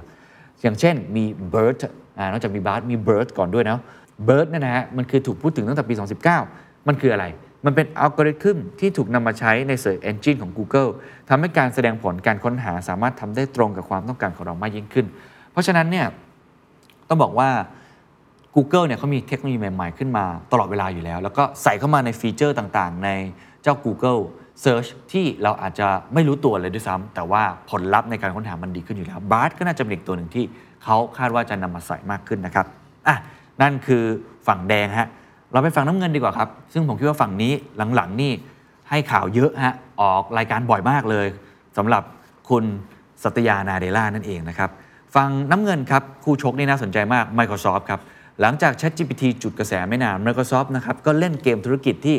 [0.62, 1.24] อย่างเช่นมี
[1.54, 1.80] BERT
[2.18, 3.80] อ่านอกจากมี BART มี BERT ก่อนด้วยนะ
[4.28, 5.94] BERT เนี่ยนะฮะมันคือถูกพูดถึงตั้งแต่ปี
[6.40, 7.24] 2019 มันคืออะไร
[7.64, 10.90] มันเป็นอัลกอริทึมที่ถูกนำมาใช้ใน Search Engine ของ Google
[11.28, 15.06] ทำให้การแสดงผลการค้นหาสามารถทำได้ตรงกับความต้องการของเรามากยิ่งขึ้น
[15.52, 16.06] เพราะฉะนั้นเนี่ย
[17.08, 17.50] ต้องบอกว่า
[18.56, 23.08] Google เนี่ยเขามีเทคโนโลยีใหม่ๆขึ้นมาตลอดเวลาอยู่แล้ว แล้วก็ใส่เข้ามาในฟีเจอร์ต่างๆ ใน
[23.62, 24.20] เจ้า Google
[24.64, 30.44] Search ที่เราอาจจะไม่รู้ตัวเลยด้วยซ้ำแต่ว่าผลลัพธ์ในการค้นหามันดีขึ้นอยู่แล้ว Bard ก็น่าจะเป็นอีกตัวหนึ่งที่
[30.84, 32.66] เขาคาดว่าจะนำมาใส่มากขึ้นนะครับ
[33.08, 33.16] อะ
[33.62, 34.02] นั่นคือ
[34.46, 35.08] ฝั่งแดงฮะ
[35.52, 37.52] เราไปฝั่งน้ำเงินดีกว่าครับ ซึ่งผมคิดว่าฝั่งนี้
[37.94, 38.32] หลังๆนี่
[38.90, 41.26] ให้ข่าวเยอะฮะออกรายการบ่อยมากเลย
[41.76, 42.02] สำหรับ
[42.48, 42.64] คุณ
[43.22, 44.70] สัตยานาเดล่านั่นเองนะครับ
[45.14, 48.00] ฝั่งน้ำเงินครับ คู่ชกนี่น่าสนใจมาก Microsoft ครับ
[48.40, 52.16] หลังจาก ChatGPT จุดกระแสไม่นาน Microsoft นะครับก็เล่นเกมธุรกิจที่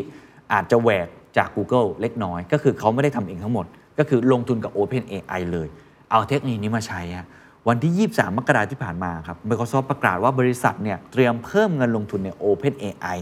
[0.53, 1.07] อาจจะแหวก
[1.37, 3.65] จาก Google เล็กน้อย ก็คือเขาไม่ได้ทำเองทั้งหมด
[3.99, 5.67] ก็คือลงทุนกับ OpenAI เลย
[6.11, 7.27] เอาเทคโนโลยีนี้มาใช้ฮะ
[7.67, 13.19] วันที่ 23 มกราที่ผ่านมาครับ Microsoft ประกาศว่าบริษัทเนี่ยเตรียมเพิ่มเงินลงทุนใน OpenAI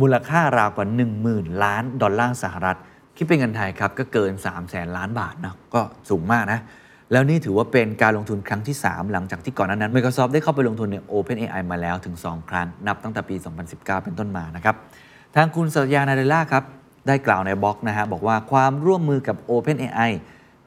[0.00, 0.86] มูลค่าราวกว่า
[1.24, 2.78] 10,000 ล้านดอลลาร์สหรัฐ
[3.16, 6.60] คิดเป็นเงินไทยครับ ก็เกิน 3 0 0แสนล้านบาทนะก็สูงมากนะ
[7.12, 13.36] แล้วนี่ถือว่าเป็นการลงทุนครั้งที่ 3 หลังจากที่ก่อนหน้านั้น Microsoft ได้เข้าไปลงทุนใน OpenAI มาแล้วถึง 2 ครั้ง นับตั้งแต่ปี
[13.70, 14.76] 2019 เป็นต้นมานะครับ
[15.36, 16.64] ทางคุณสัตยานาเดล่าครับ
[17.06, 20.10] ได้กล่าวในบล็อกนะฮะบอกว่าความร่วมมือกับ OpenAI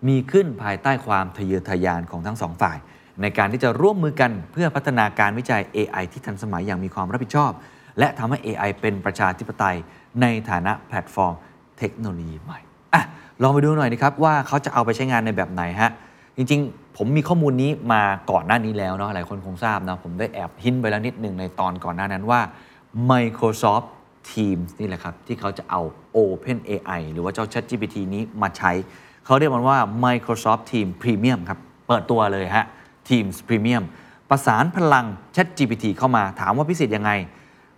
[0.07, 2.77] มีขึ้นภายใต้ความทะเยอทะยานของทั้งสองฝ่าย
[3.21, 7.51] ในการที่จะร่วมมือกันเพื่อพัฒนาการวิจัย AI ที่ทันสมัยอย่างมีความรับผิดชอบ
[7.99, 9.77] และทำให้ AI เป็นประชาธิปไตย
[10.21, 11.33] ในฐานะแพลตฟอร์ม
[11.77, 12.59] เทคโนโลยีใหม่
[12.93, 13.03] อะ
[13.41, 15.91] ลองไปดูหน่อยนะครับว่าเขาจะเอาไปใช้งานในแบบไหนฮะ
[16.37, 22.41] จริงๆ ผมมีข้อมูลนี้มาก่อนหน้านี้แล้วเนาะหลายคนคงทราบนะผมได้แอบหินไปแล้วนิดหนึ่งในตอนก่อนหน้านั้นว่า
[23.11, 23.87] Microsoft
[24.29, 25.81] Teams นี่แหละครับ ที่เขาจะเอา
[26.17, 28.71] Open AI หรือว่าเจ้า ChatGPT นี้มาใช้
[29.25, 32.65] เขาเรียกมันว่า Microsoft Teams Premium ครับ เปิดตัวเลยฮะ
[33.07, 33.83] Teams Premium
[34.29, 37.11] ประสานพลัง ChatGPT เข้ามาถามว่าพิเศษยังไง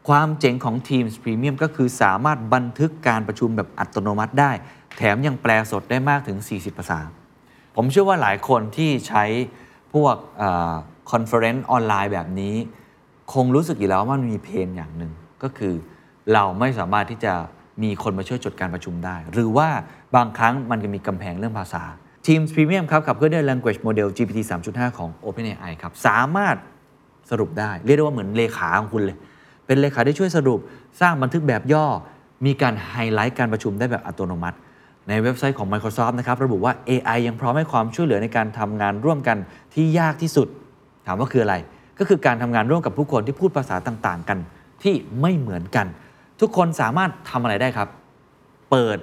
[0.07, 4.51] ความเจ๋งของ Teams Premium ก็คือสามารถบันทึกการประชุมแบบอัตโนมัติได้
[4.97, 6.99] แถมยังแปลสดได้มากถึง 40 ภาษา
[7.75, 9.23] ผมเชื่อว่าหลายคนที่ใช้
[9.93, 10.15] พวก
[11.11, 12.55] conference ออนไลน์แบบนี้
[13.33, 15.11] คงรู้สึกอยู่แล้วว่ามันมี pain อย่างหนึ่ง
[15.43, 15.73] ก็คือ
[16.33, 17.33] เราไม่สามารถที่จะ
[17.83, 19.69] มีคนมาช่วยจดการประชุมได้ หรือว่า
[20.15, 21.83] บางครั้งมันจะมีกำแพงเรื่องภาษา
[22.27, 26.55] Teams Premium ครับขับเคลื่อนด้วย Language Model GPT 3.5 ของ OpenAI ครับ สามารถ
[27.29, 29.17] สรุปได้ เรียกได้ว่าเหมือนเลขาของคุณเลย
[29.65, 30.59] เป็นเลขาที่ช่วยสรุป
[31.01, 31.85] สร้างบันทึกแบบย่อ
[32.45, 34.57] มีการไฮไลท์การประชุมได้แบบอัตโนมัติ
[35.07, 39.37] ในเว็บไซต์ของ Microsoft นะครับระบุว่า AI ยังพร้อมให้ความช่วยเหลือในการทำงานร่วมกัน
[39.73, 40.47] ที่ยากที่สุด
[41.07, 41.55] ถามว่าคืออะไร
[41.99, 44.37] ก็คือการทำงานร่วมกับผู้คนที่พูดภาษาต่างๆ กัน
[44.83, 45.87] ที่ไม่เหมือนกัน
[46.41, 47.89] ทุกคนสามารถทำอะไรได้ครับ
[48.71, 48.97] เปิด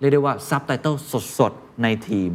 [0.00, 0.94] เรียกได้ว่าซับไตเติล
[1.38, 2.30] สดๆ ใน Teams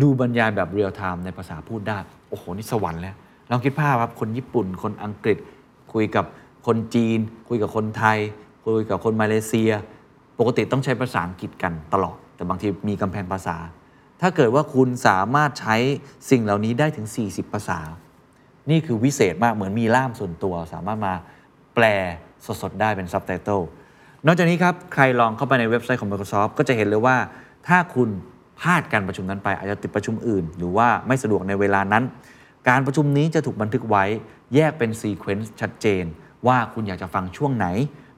[0.00, 3.16] ดูบรรยายแบบเรียลไทม์ในภาษาพูดได้ โอ้โห นี่สวรรค์แล้ว
[3.50, 5.38] ลองคิดภาพครับ คนญี่ปุ่น คนอังกฤษ
[5.92, 6.24] คุยกับ
[6.66, 8.18] คนจีน คุยกับคนไทย
[8.64, 9.70] คุยกับคนมาเลเซีย
[10.38, 13.56] ปกติต้องใช้ภาษาอังกฤษกันตลอด แต่บางทีมีกำแพงภาษา
[14.20, 15.76] ถ้าเกิดว่าคุณสามารถใช้
[16.30, 17.78] สิ่งเหล่านี้ได้ถึง 40 ภาษา
[18.70, 21.14] นี่คือวิเศษมากเหมือนมีล่ามส่วนตัว สามารถมา
[21.74, 21.84] แปล
[22.62, 23.60] สดๆได้เป็นซับไตเติล
[24.26, 27.16] นอกจากนี้ครับ ใครลองเข้าไปในเว็บไซต์ของ Microsoft ก็จะเห็นเลยว่า
[27.68, 28.08] ถ้าคุณ
[28.60, 32.04] พลาดการประชุมนั้นไปอาจจะติดประชุมอื่น หรือว่าไม่สะดวกในเวลานั้น
[32.68, 34.04] การประชุมนี้จะถูกบันทึกไว้
[34.54, 36.04] แยกเป็น sequence ชัดเจน
[36.46, 37.66] ว่าคุณอยากจะฟังช่วงไหน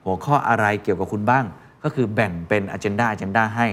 [0.05, 1.45] หัวข้ออะไรเกี่ยวกับคุณบ้าง
[1.85, 3.67] ก็คือแบ่งเป็น agenda agenda ให้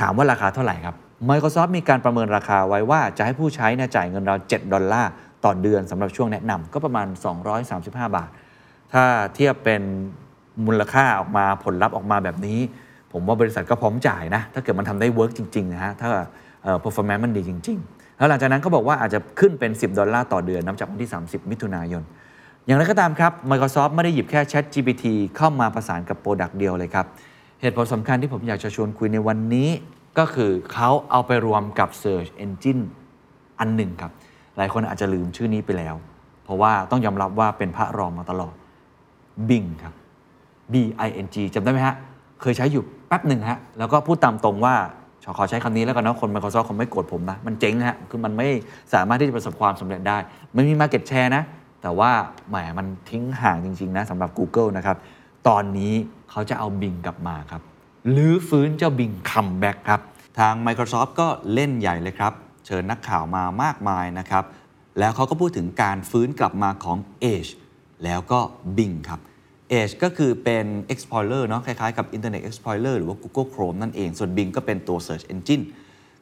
[0.00, 0.94] ถามว่าราคาเท่าไหร่ครับ
[1.28, 5.10] Microsoft มีการประเมินราคาไว้ว่าจะให้ผู้ใช้เนี่ยจ่ายเงินเรา 7 ดอลลาร์
[5.44, 7.06] ต่อเดือนสำหรับช่วงแนะนำก็ประมาณ
[7.56, 8.30] 235 บาท
[8.92, 9.04] ถ้า
[9.34, 9.82] เทียบเป็น
[10.66, 12.58] มูลค่าออกมาผลลัพธ์ออกมาแบบนี้
[13.12, 16.08] ผมว่าบริษัทก็พร้อมจ่ายนะ ถ้าเกิดมันทำได้ work จริงๆนะฮะถ้า
[16.62, 22.02] เอ่อ performance มันดีจริง ๆ แล้วหลังจากนั้นก็บอกว่าอาจจะขึ้นเป็น 10 ดอลลาร์ต่อเดือนนับจากวันที่ 30 มิถุนายน
[22.66, 25.04] อย่างไรก็ตามครับ Microsoft ไม่ได้หยิบแค่ ChatGPT
[25.36, 27.06] เข้ามาประสานกับ product เดียวเลยครับ
[27.60, 29.68] เหตุผลสำคัญที่ผมอยากจะชวนคุยในวันนี้
[30.18, 32.82] ก็คือเขาเอาไปรวมกับ Search Engine
[33.60, 34.12] อันหนึ่งครับ
[34.56, 35.94] หลายคนอาจจะลืมชื่อนี้ไปแล้ว
[36.44, 38.54] เพราะว่าต้องยอมรับว่าเป็นพระรองมาตลอด
[39.48, 39.94] Bing ครับ
[40.72, 40.74] B
[41.06, 41.94] I N G จำได้ไหมฮะ
[42.40, 44.74] เคยใช้อยู่แป๊บหนึ่งฮะ แล้วก็พูดตามตรงว่า
[45.38, 48.48] ขอใช้คำนี้แล้วกันเนาะคน Microsoft คงไม่โกรธผมนะ มันเจ๊งฮะ คือมันไม่
[48.94, 50.18] สามารถที่จะประสบความสำเร็จได้
[50.54, 51.42] ไม่มี Market Share นะ
[51.82, 52.10] แต่ว่า
[52.48, 54.96] แหมมันทิ้งห่างจริง ๆ นะสำหรับ Google นะครับ
[55.48, 55.92] ตอนนี้
[56.30, 57.62] เขาจะเอา Bing กลับมาครับ
[58.10, 60.00] หรือฟื้นเจ้า Bing Comeback ครับ
[60.38, 62.32] ทาง Microsoft ก็เล่นใหญ่เลยครับ
[62.66, 64.44] เชิญนักข่าวมามากมายนะครับ
[64.98, 66.98] แล้วเขาก็พูดถึงการฟื้นกลับมาของ
[67.32, 67.50] Edge
[68.04, 68.40] แล้วก็
[68.76, 69.20] Bing ครับ
[69.80, 75.64] Edge ก็คือเป็น Explorer เนาะคล้ายๆกับ Internet Explorer หรือว่า Google Chrome นั่นเอง ส่วน Bing ก็เป็นตัว Search Engine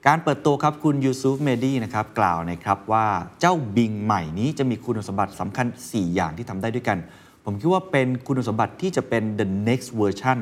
[0.07, 3.07] การเปิดตัวครับคุณยูซุฟเมดีนะครับกล่าวนะครับว่า
[3.41, 6.99] เจ้า Bing ใหม่นี้จะมีคุณสมบัติสำคัญ 4 อย่างที่ทำได้ด้วยกัน
[7.45, 10.39] ผมคิดว่าเป็นคุณสมบัติที่จะเป็น the next version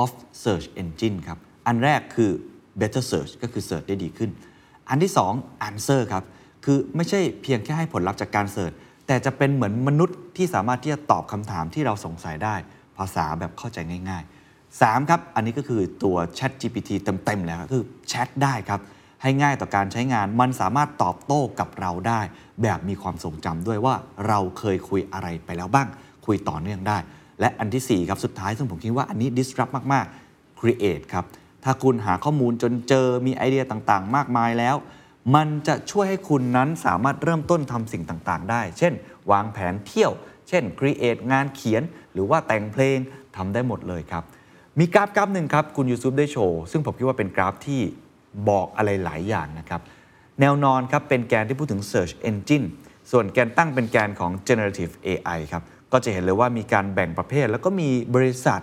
[0.00, 0.08] of
[0.44, 2.30] search engine ครับ อันแรกคือ
[2.80, 4.30] better search ก็คือ search ได้ดีขึ้น
[4.88, 6.24] อันที่ 2 answer ครับ
[6.64, 8.72] คือไม่ใช่เพียงแค่ให้ผลลัพธ์จากการเสิร์ช
[9.10, 12.54] แต่จะเป็นเหมือนมนุษย์ที่สามารถที่จะตอบคำถามที่เราสงสัยได้
[12.98, 13.78] ภาษาแบบเข้าใจ
[14.10, 16.90] ง่าย ๆ 3 ครับ อันนี้ก็คือตัว Chat GPT
[17.24, 18.80] เต็มๆแล้วคือแชทได้ครับ
[19.22, 22.20] ให้ง่ายต่อการใช้งานมันสามารถตอบโต้กับเราได้
[22.62, 23.94] แบบมีความทรงจำด้วยว่า
[24.28, 25.88] เราเคยคุยอะไรไปแล้วบ้าง
[26.26, 26.98] คุยต่อเนื่องได้
[27.40, 31.24] และอันทีสี่4 ครับ สุดท้ายซึ่งผมคิดว่าอันนี้ disrupt มากๆ create ครับ
[31.64, 34.76] ถ้าคุณหาข้อมูลจนเจอมีไอเดียต่างๆ มากมายแล้ว
[35.34, 38.92] มันจะช่วยให้คุณนั้นสามารถเริ่มต้นทำสิ่งต่างๆ ได้ เช่น
[39.30, 40.12] วางแผนเที่ยว
[40.48, 42.98] เช่น create งานเขียน หรือว่าแต่งเพลง
[43.36, 44.24] ทำได้หมดเลยครับ
[44.78, 47.80] มีกราฟกราฟหนึ่งครับ คุณยูซุปได้โชว์ ซึ่งผมคิดว่าเป็นกราฟที่
[48.48, 49.80] บอกอะไรหลายอย่างนะครับ
[50.40, 52.66] แนวนอนครับเป็นแกนที่พูดถึง Search Engine
[53.10, 58.60] ส่วนแกนตั้งเป็นแกนของ Generative AI ครับ ก็จะเห็นเลยว่ามีการแบ่งประเภท แล้วก็มีบริษัท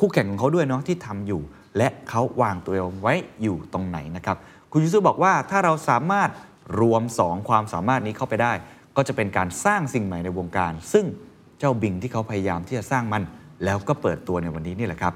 [0.00, 1.42] คู่แข่งของเขาด้วยเนาะที่ทำอยู่
[1.76, 4.36] และเขาวางตัวเองไว้อยู่ตรงไหนนะครับ
[4.72, 6.30] คุณ Yusuf บอกว่าถ้าเราสามารถ
[6.80, 8.52] รวม 2 ความสามารถนี้เข้าไปได้
[8.96, 11.04] ก็จะเป็นการสร้างสิ่งใหม่ในวงการ ซึ่ง
[11.58, 13.22] เจ้า Bing ที่เขาพยายามที่จะสร้างมัน
[13.64, 15.14] แล้วก็เปิดตัวในวันนี้นี่แหละครับ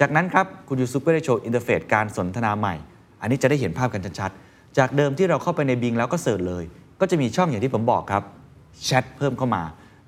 [0.00, 2.74] จากนั้นครับคุณ Yusuf ก็ได้โชว์ interface การสนทนาใหม่
[3.20, 6.64] อันนี้จะได้เห็นภาพกันชัดๆ จากเดิมที่เราเข้าไปใน Bing แล้วก็ search เลย
[7.00, 8.22] ก็จะมีช่องอย่างที่ผมบอกครับ
[8.84, 9.62] แชทเพิ่มเข้ามา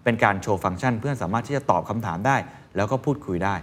[0.05, 2.37] เป็นการโชว์ฟังก์ชัน เพื่อนสามารถที่จะตอบคำถามได้
[2.77, 3.55] แล้วก็พูดคุยได้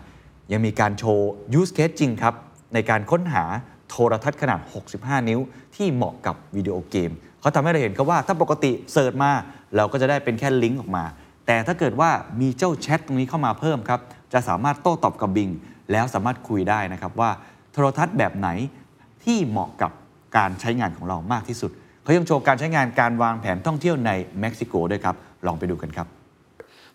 [0.52, 2.34] ยังมีการโชว์ use case จริงครับ
[2.74, 3.46] ในการค้นหา
[3.90, 4.60] โทรทัศน์ขนาด
[4.96, 5.40] 65 นิ้ว
[5.76, 9.32] ที่เหมาะกับวิดีโอเกมเขาทำให้เราเห็นครับว่าถ้าปกติเสิร์ชมา
[9.76, 11.04] เราก็จะได้เป็นแค่ลิงก์ออกมา
[11.48, 12.10] แต่ถ้าเกิดว่า
[12.42, 14.00] มีเจ้าแชทตรงนี้เข้ามาเพิ่มครับ
[14.34, 15.50] จะสามารถโต้ตอบกับบิง
[15.92, 17.30] แล้วสามารถคุยได้นะครับว่า
[17.72, 18.50] โทรทัศน์แบบไหน
[19.24, 19.92] ที่เหมาะกับ
[20.38, 21.72] การใช้งานของเรามากที่สุด
[22.04, 25.16] เขายังโชว์การใช้งานการวางแผนท่องเที่ยวในเม็กซิโกด้วยครับ
[25.48, 26.08] ลองไปดูกันครับ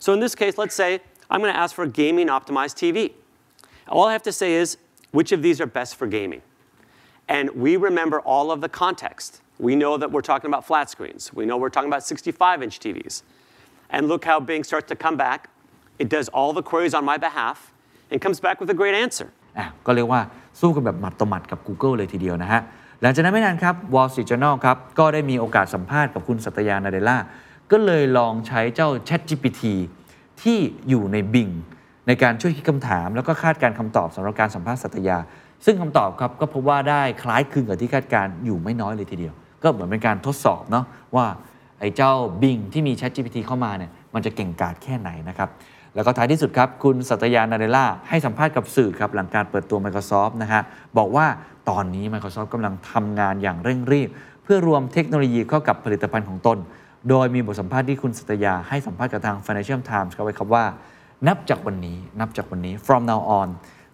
[0.03, 0.91] So in this case, let's say
[1.29, 2.97] I'm going to ask for a gaming optimized TV.
[3.95, 4.77] All I have to say is
[5.17, 6.41] which of these are best for gaming.
[7.28, 9.40] And we remember all of the context.
[9.58, 11.22] We know that we're talking about flat screens.
[11.38, 13.22] We know we're talking about 65 inch TVs.
[13.90, 15.48] And look how Bing starts to come back.
[15.98, 17.72] It does all the queries on my behalf
[18.10, 19.28] and comes back with a great answer.
[19.58, 20.20] อ่ะก็เรียกว่า
[20.60, 22.60] สู้กันแบบหมัดต่อหมัดกับ Google เลยทีเดียวนะฮะ
[23.02, 27.18] หลังจากนั้นไม่นานครับ Wall Street Journal ครับ ก็ได้มีโอกาสสัมภาษณ์กับคุณสัตยานาเดล่า
[27.72, 29.62] ก็เลยลองใช้เจ้า ChatGPT
[30.42, 31.54] ที่อยู่ใน Bing
[32.06, 35.18] ในการช่วยคิดคำถาม แล้วก็คาดการณ์คำตอบสำหรับการสัมภาษณ์สัตยา
[35.65, 41.25] ซึ่งคำตอบครับก็พบว่าได้คล้ายคลึงกับที่คาดการอยู่ไม่น้อยเลยทีเดียว ก็เหมือนเป็นการทดสอบเนาะว่า
[41.79, 45.49] ไอ้เจ้า Bing ที่มี ChatGPT เข้ามาเนี่ยมันจะเก่งกาจแค่ไหนนะครับ
[45.95, 50.61] แล้วก็ท้ายที่สุดครับ คุณสัตยานาเดล่าให้สัมภาษณ์กับสื่อครับ หลังการเปิดตัว Microsoft นะฮะ
[50.97, 51.25] บอกว่า
[51.69, 54.09] ตอนนี้ Microsoft กำลังทำงานอย่างเร่งรีบ
[54.43, 56.57] เพื่อรวมเทคโนโลยีเข้ากับผลิตภัณฑ์ของตน
[57.09, 60.65] โดยมีบทสัมภาษณ์ที่คุณสัตยาให้สัมภาษณ์กับทาง Financial Times เขาไว้ครับว่า
[61.27, 63.49] นับจากวันนี้นับจากวันนี้ from now on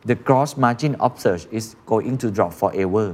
[0.09, 3.07] the gross margin of search is going to drop forever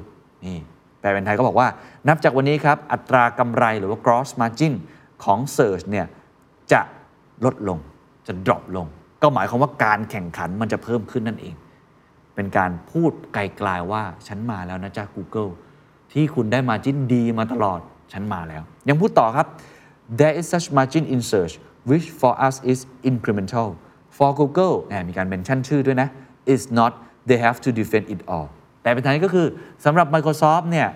[0.45, 0.57] นี่
[0.99, 1.67] แปลเป็นไทยก็บอกว่า
[2.07, 4.73] นับจากวันนี้ครับ อัตรากำไรหรือว่า gross margin
[5.23, 6.07] ของ search เนี่ย
[6.71, 6.81] จะ
[7.45, 7.79] ลดลง
[8.27, 8.87] จะ drop ลง
[9.21, 11.55] ก็หมายความว่าการแข่งขันมันจะเพิ่มขึ้นนั่นเอง
[12.35, 15.51] เป็นการพูดไกลๆว่า ฉันมาแล้วนะจ๊ะ Google
[16.13, 17.79] ที่คุณได้มาจิ้นดีมาตลอด
[18.13, 19.47] ฉันมาแล้ว ยังพูดต่อครับ
[20.19, 21.53] there is such margin in search
[21.89, 22.79] which for us is
[23.11, 23.67] incremental
[24.17, 24.75] for Google
[25.09, 26.09] มีการเมนชั่นชื่อด้วยนะ
[26.53, 26.91] is not
[27.27, 28.47] they have to defend it all
[28.81, 29.47] แต่เป็นทางนี้ก็คือ
[29.85, 30.87] สำหรับ Microsoft เนี่ย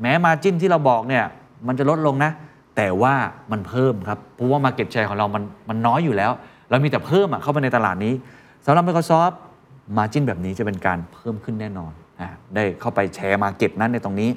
[0.00, 1.24] แม้มาจิ้นที่เราบอกเนี่ย
[1.66, 2.32] มันจะลดลงนะ
[2.76, 3.14] แต่ว่า
[3.52, 6.32] มันเพิ่มครับ เพราะว่า Market Share ของเรามันมันน้อยอยู่แล้ว
[6.70, 8.14] เรามีแต่เพิ่มเข้าไปในตลาดนี้
[8.66, 9.34] สำหรับ Microsoft
[9.96, 14.30] มาจิ้นแบบนี้จะเป็นการเพิ่มขึ้นแน่นอนอะได้เข้าไปแชร์มาเก็ตนั้นในตรงนี้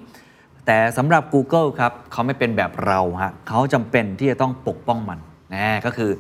[0.66, 5.20] แต่สำหรับ Google ครับเขาไม่เป็นแบบเราฮะเขาจำเป็นที่จะต้องปกป้องมัน
[5.56, 6.12] นะก็คือ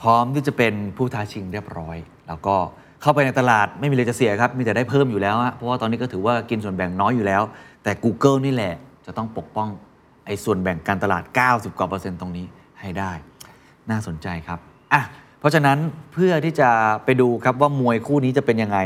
[0.00, 1.96] พร้อมที่จะเป็นผู้ท้าชิงเรียบร้อย
[2.28, 2.56] แล้วก็
[3.02, 7.42] เข้าไปในตลาดไม่มีเลยจะเสียครับ มีแต่ได้เพิ่มอยู่แล้วเพราะว่าตอนนี้ก็ถือว่ากินส่วนแบ่งน้อยอยู่แล้ว
[7.82, 8.74] แต่ Google นี่แหละ
[9.06, 9.68] จะต้องปกป้อง
[10.26, 12.46] ไอ้ส่วนแบ่งการตลาด 90กว่าเปอร์เซ็นต์ตรงนี้
[12.80, 13.12] ให้ได้
[13.90, 14.58] น่าสนใจครับ
[14.92, 15.02] อะ
[15.38, 15.78] เพราะฉะนั้น
[16.12, 16.70] เพื่อที่จะ
[17.04, 18.78] ไปดูครับว่ามวยคู่นี้จะเป็นยังไง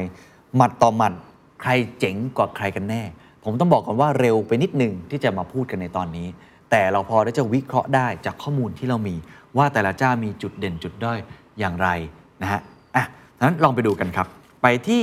[0.57, 1.12] หมัดต่อหมัด
[1.62, 3.02] ใครเจ๋งกว่าใครกันแน่
[3.44, 6.26] ผมต้องบอกก่อนว่าเร็วไปนิดหนึ่งที่จะมาพูดกันในตอนนี้
[6.70, 9.16] แต่เราพอได้จะวิเคราะห์ได้จากข้อมูลที่เรามี
[9.57, 11.18] ว่าแต่ละเจ้ามีจุดเด่นจุดด้อย
[11.59, 11.88] อย่างไร
[12.42, 12.61] นะฮะ
[13.42, 14.27] นั้นลองไปดูกันครับ
[14.62, 15.03] ไปที่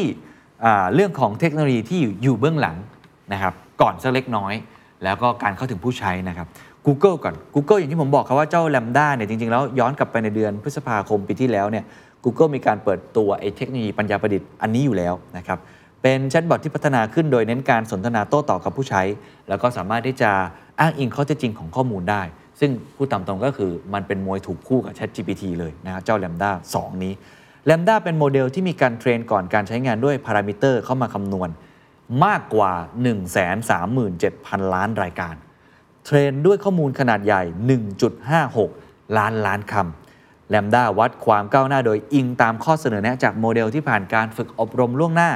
[0.94, 2.76] เรื่องของเทคโนโลยีที่อยู่เบื้องหลัง
[3.34, 4.54] นะครับก่อนสักเล็กน้อย
[5.04, 6.48] แล้วก็การเข้าถึงผู้ใช้นะครับ
[6.88, 11.84] Google ก่อน Google อย่างที่ผมบอกครับว่าเจ้า Lambda เนี่ยจริง ๆ แล้วย้อนกลับไปในเดือนพฤษภาคมปีที่แล้วเนี่ย
[12.24, 15.60] Google มีการเปิดตัวไอ้เทคโนโลยีปัญญาประดิษฐ์อันนี้อยู่แล้วนะครับ
[16.02, 19.02] เป็นแชทบอทที่พัฒนาขึ้นโดยเน้นการสนทนาโต้ตอบกับผู้ใช้
[19.50, 20.32] แล้วก็สามารถที่จะ
[20.80, 22.22] อ้างอิงข้อเท็จจริงของข้อมูลได้
[22.60, 27.14] ซึ่งพูดตามตรงก็คือมันเป็นมวยถูกคู่กับ ChatGPT เลยนะครับเจ้า Lambda 2 นี้
[27.70, 31.50] LaMDA เป็นโมเดลที่มีการ train ก่อนการใช้งานด้วยพารามิเตอร์เข้ามาคำนวณ
[32.26, 32.74] มากกว่า
[33.54, 35.36] 137,000 ล้านรายการ
[36.06, 37.44] train ด้วยข้อมูลขนาดใหญ่
[38.70, 45.30] 1.56 ล้านล้านคำ LaMDA วัดความก้าวหน้าโดยอิงตามข้อเสนอแนะจากโมเดลที่ผ่านการฝึกอบรมล่วงหน้า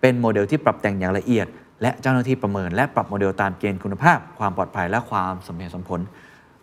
[0.00, 1.46] เป็นโมเดลที่ปรับแต่งอย่างละเอียด
[1.82, 6.00] และเจ้าหน้าที่ประเมิน และปรับโมเดลตามเกณฑ์คุณภาพ ความปลอดภัยและความสมเหตุสมผล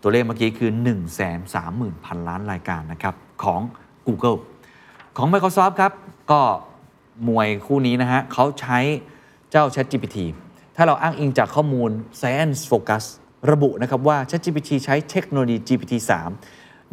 [0.01, 0.71] ตัวเลขเมื่อกี้คือ
[1.49, 3.61] 130,000 ล้านรายการนะครับของ
[4.07, 4.37] Google
[5.21, 5.93] ของ Microsoft ครับ
[6.31, 6.41] ก็
[7.27, 8.79] มวยคู่นี้นะฮะเขาใช้
[9.51, 10.17] เจ้า ChatGPT
[10.75, 11.89] ถ้าเราอ้างอิงจากข้อมูล
[12.21, 13.03] Science Focus
[13.51, 16.11] ระบุนะครับว่า ChatGPT ใช้เทคโนโลยี GPT-3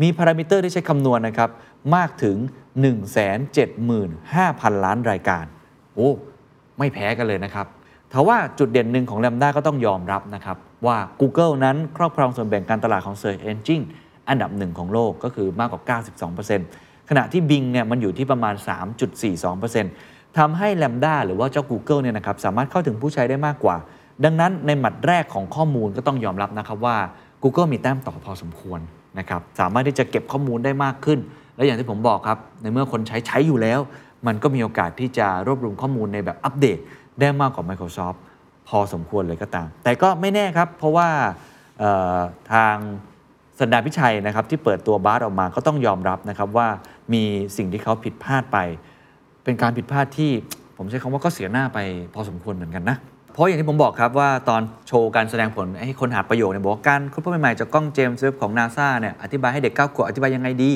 [0.03, 1.51] มีพารามิเตอร์ที่ใช้คำนวณนะครับ
[1.97, 2.37] มากถึง
[3.61, 5.45] 175,000 ล้านรายการ
[5.95, 6.11] โอ้
[6.79, 7.67] ไม่แพ้กันเลยนะครับ
[8.13, 13.85] ทว่าจุดเด่นหนึ่งของ Lambda ก็ต้องยอมรับนะครับว่า Google นั้นครอบครองส่วนแบ่งการตลาดของ Search Engine
[14.29, 18.55] อันดับหนึ่งของโลกก็คือมากกว่า 92% ขณะที่ Bing เนี่ยมันอยู่ที่ประมาณ
[19.27, 23.77] 3.42%ทำให้ Lambda หรือว่าเจ้า Google เนี่ยนะครับสามารถเข้าถึงผู้ใช้ได้มากกว่า
[24.25, 26.97] ดังนั้นในหมัดแรกของข้อมูลก็ต้องยอมรับนะครับว่า
[27.43, 28.81] Google มีแต้มต่อพอสมควร
[29.19, 31.19] นะครับสามารถที่จะเก็บข้อมูลได้มากขึ้น
[31.57, 33.81] และอย่างที่ผมบอกครับ ในเมื่อคนใช้ใช้อยู่แล้ว
[34.27, 36.79] มันก็มีโอกาสที่จะรวบรวมข้อมูลในแบบอัปเดต
[37.21, 38.19] ได้มากกว่า Microsoft
[38.69, 41.09] พอสมควรเลยก็ตาม แต่ก็ไม่แน่ครับ เพราะว่า
[42.53, 42.77] ทาง
[43.61, 46.69] สันดาพิชัยนะครับที่เปิดตัวบาสออกมาก็ต้องยอมรับนะครับว่า
[47.13, 47.23] มี
[47.57, 48.59] สิ่งที่เขาผิดพลาดไป
[49.45, 50.31] เป็นการผิดพลาดที่
[50.77, 51.79] ผมใช้คำว่าก็เสียหน้าไป
[52.15, 52.97] พอสมควรเหมือนกันนะ
[53.33, 60.71] เพราะอย่างที่ผมบอกครับว่าตอนโชว์การแสดงผลให้คนหาประโยชน์เนี่ยบอกว่าการค้นพบใหม่ๆจากกล้องเจมส์เว็บของนาซาเนี่ยอธิบายให้เด็กเก้าขวบอธิบายยังไงดี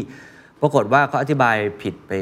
[0.60, 2.12] ปรากฏว่าเขาอธิบายผิดไป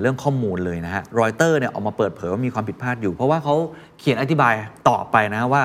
[0.00, 3.54] เรื่องข้อมูลเลยนะฮะรอยเตอร์เนี่ยออกมาเปิดเผยว่ามีความผิดพลาดอยู่ เพราะว่าเขา
[3.98, 4.54] เขียนอธิบาย
[4.88, 5.62] ต่อไปนะว่า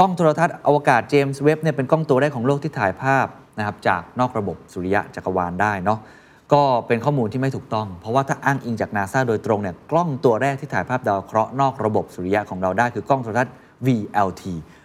[0.00, 3.26] กล้องโทรทัศน์อวกาศเจมส์เว็บเนี่ยเป็นกล้องตัวแรกของโลกที่ถ่ายภาพ
[3.58, 5.98] นะครับจากนอกระบบสุริยะจักรวาลได้เนาะ
[6.52, 13.54] ก็เป็นข้อมูลที่ไม่ถูกต้อง เพราะว่าถ้าอ้างอิงจากนาซาโดยตรงเนี่ยกล้องตัวแรกที่ถ่ายภาพดาวเคราะห์นอกระบบสุริยะของเราได้คือกล้องโทรทัศน์
[13.86, 14.42] VLT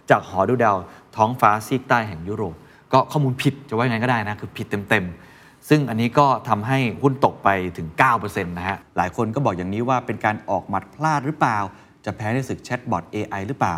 [0.10, 0.78] จากหอดูดาว
[1.16, 2.56] ท้องฟ้าซีกใต้แห่งยุโรป
[2.94, 7.88] ก็ข้อมูลผิดจะว่ายังไงก็ได้นะ คือผิดเต็มๆ ซึ่งอันนี้ก็ทำให้หุ้นตกไปถึง
[8.20, 11.58] 9%นะฮะ หลายคนก็บอกอย่างนี้ว่าเป็นการออกหมัดพลาดหรือเปล่า
[12.06, 13.78] จะแพ้ในศึกแชทบอท AI หรือเปล่า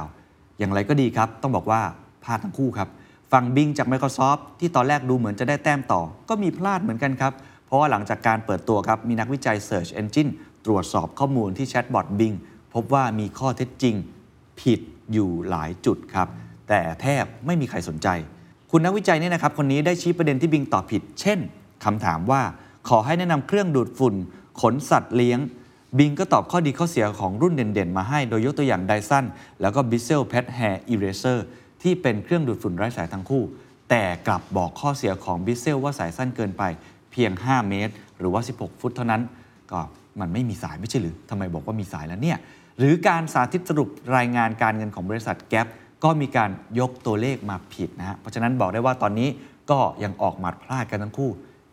[0.62, 1.82] อย่างไรก็ดีครับ ต้องบอกว่า
[2.24, 2.90] พลาดทั้งคู่ครับ
[3.32, 7.34] ฝั่งบิงจาก Microsoft ที่ตอนแรกดูเหมือนจะได้แต้มต่อ ก็มีพลาดเหมือนกันครับ
[7.66, 10.32] เพราะว่าหลังจากการเปิดตัวครับ มีนักวิจัย Search Engine
[10.66, 12.36] ตรวจสอบข้อมูลที่แชทบอท Bing
[12.74, 13.96] พบว่ามีข้อเท็จจริง
[14.62, 14.80] ผิด
[15.14, 16.28] อยู่หลายจุดครับ
[16.70, 18.08] แต่แทบไม่มีใครสนใจ
[18.72, 21.40] คุณนักวิจัยเนี่ยนะครับคนนี้ได้ชี้ประเด็นที่บิงตอบผิด เช่น
[21.86, 22.42] คำถามว่า
[22.90, 24.16] ขอให้แนะนำเครื่องดูดฝุ่น
[24.62, 25.40] ขนสัตว์เลี้ยง
[25.98, 29.26] บิงก็ตอบข้อดีข้อเสียของรุ่นเด่นๆ มาให้โดยยกตัวอย่าง Dyson
[29.62, 31.40] แล้วก็ b i s s e l Pet Hair Eraser
[31.82, 33.44] ที่เป็นเครื่องดูดฝุ่นไร้สายทั้งคู่
[33.90, 36.64] แต่กลับบอกข้อเสียของ b i s s e l ว่าสายสั้นเกินไป
[37.12, 39.22] เพียง 5 เมตร หรือว่า 16 ฟุตเท่านั้น
[39.72, 39.80] ก็
[40.20, 42.38] มันไม่มีสายไม่ใช่หรือทำไมบอกว่ามีสายแล้วเนี่ย
[42.78, 45.68] หรือการสาธิตสรุปรายงานการเงินของบริษัทแก p
[46.04, 46.50] ก็มีการ
[46.80, 49.30] ยกตัวเลขมาผิดนะฮะเพราะฉะนั้นบอกได้ว่าตอนนี้
[49.72, 51.30] ก็ยังออกหมัดพลาดกันทั้งคู่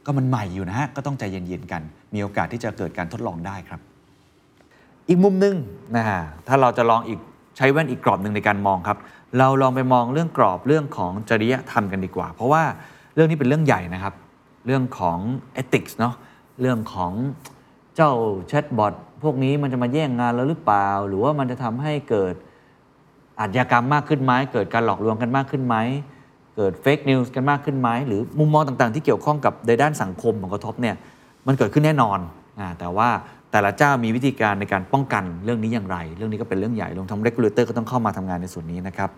[0.06, 1.82] ก็มันใหม่อยู่นะฮะก็ต้องใจเย็นๆกัน
[2.14, 3.80] มีโอกาสที่จะเกิดการทดลองได้ครับ
[5.08, 5.56] อีกมุมหนึ่ง
[5.96, 7.18] นะฮะถ้าเราจะลองอีก
[7.56, 8.98] ใช้แว่นอีกกรอบหนึ่งในการมองครับ
[9.38, 12.62] เราลองไปมองเรื่องกรอบเรื่องของจริยธรรมกันดีกว่า เพราะว่า
[13.14, 14.14] เรื่องนี้เป็นเรื่องใหญ่นะครับ
[14.66, 15.18] เรื่องของ
[15.60, 16.14] ethics เนาะ
[16.60, 17.12] เรื่องของ
[17.96, 18.12] เจ้า
[18.48, 22.34] แชทบอทพวกนี้มันจะมาแย่งงานเราหรือเปล่า หรือว่ามันจะทำให้เกิด
[23.40, 25.76] อาชญากรรมมากขึ้นไหมเกิดการหลอกลวงกันมากขึ้นไหม
[26.56, 30.96] เกิดเฟกนิวส์กันมากขึ้นไหมหรือมุมมองต่างๆ ที่เกี่ยวข้องกับในด้านสังคมของกระทบเนี่ย
[31.46, 32.18] มันเกิดขึ้นแน่นอน
[32.58, 33.08] อ่าแต่ว่า
[33.52, 39.10] แต่ละเจ้ามีวิธีการในการป้องกันเรื่องนี้อย่างไร เรื่องนี้ก็เป็นเรื่องใหญ่รวมทั้ง regulator ก็ต้องเข้ามาทำงานในส่วนนี้นะครับ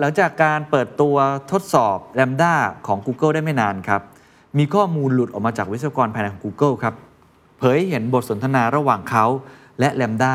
[0.00, 1.16] หลังจากการเปิดตัว
[1.52, 2.54] ทดสอบ Lambda
[2.86, 4.00] ของ Google ได้ไม่นานครับ
[4.58, 6.94] มีข้อมูลหลุดออกมาจากวิศวกรภายในของ Google ครับ
[7.58, 9.26] เผยให้เห็นบทสนทนาระหว่างเขา
[9.80, 10.34] และ Lambda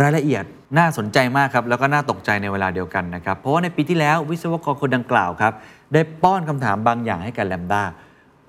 [0.00, 0.44] รายละเอียด
[0.78, 5.52] น่าสนใจมากครับ แล้วก็น่าตกใจในเวลาเดียวกันนะครับ เพราะว่าในปีที่แล้ววิศวกรคนดังกล่าวครับ
[5.92, 7.82] ได้ป้อนคำถามบางอย่างให้กับ Lambda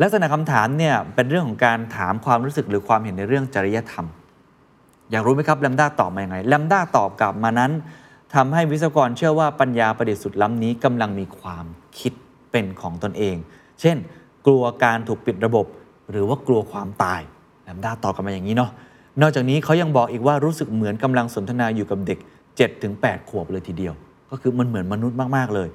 [0.01, 4.05] ลักษณะคำถามเนี่ยเป็นเรื่องของการถามความรู้สึกหรือความเห็นในเรื่องจริยธรรม
[5.11, 7.71] อยากรู้ไหมครับแลมด้าตอบมาอยังไงแลมด้าตอบกลับมานั้น
[8.35, 11.65] ทำให้วิศวกรเชื่อว่าปัญญาประดิษฐ์สุดล้ำนี้กำลังมีความ
[11.99, 12.13] คิด
[12.51, 13.35] เป็นของตนเอง
[13.81, 13.97] เช่น
[14.45, 15.65] กลัวการถูกปิดระบบ
[16.11, 17.21] หรือว่ากลัวความตาย
[17.63, 18.71] แลมด้าตอบกลับมาอย่างนี้เนาะ
[19.21, 22.19] นอกจากนี้เขายังบอกอีกว่ารู้สึกเหมือนกำลังสนทนาอยู่กับเด็ก
[22.73, 23.93] 7-8 ขวบเลยทีเดียว
[24.29, 25.69] ก็คือมันเหมือนมนุษย์มากๆเลย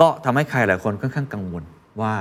[0.00, 1.62] ก็ทำให้ใครหลายคนค่อนข้างกังวล
[2.00, 2.14] ว่า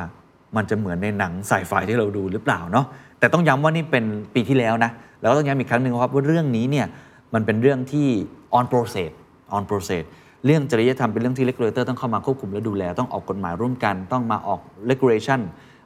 [0.55, 2.85] มันจะเหมือนในหนังสายไฟที่เราดูหรือเปล่าเนาะ
[3.19, 4.03] แต่ต้องย้ำว่านี่เป็น
[4.35, 6.87] ปีที่แล้วนะแล้วก็ต้องย้ำอีกครั้งหนึ่งครับว่าเรื่องนี้เนี่ย
[7.33, 8.07] มันเป็นเรื่องที่
[8.57, 9.11] on process
[9.55, 10.03] on process
[10.45, 15.39] เรื่องจริยธรรมเป็นเรื่องที่ regulator ต้องเข้ามาควบคุมและดูแล ต้องออกกฎหมายร่วมกัน ต้องมาออก regulation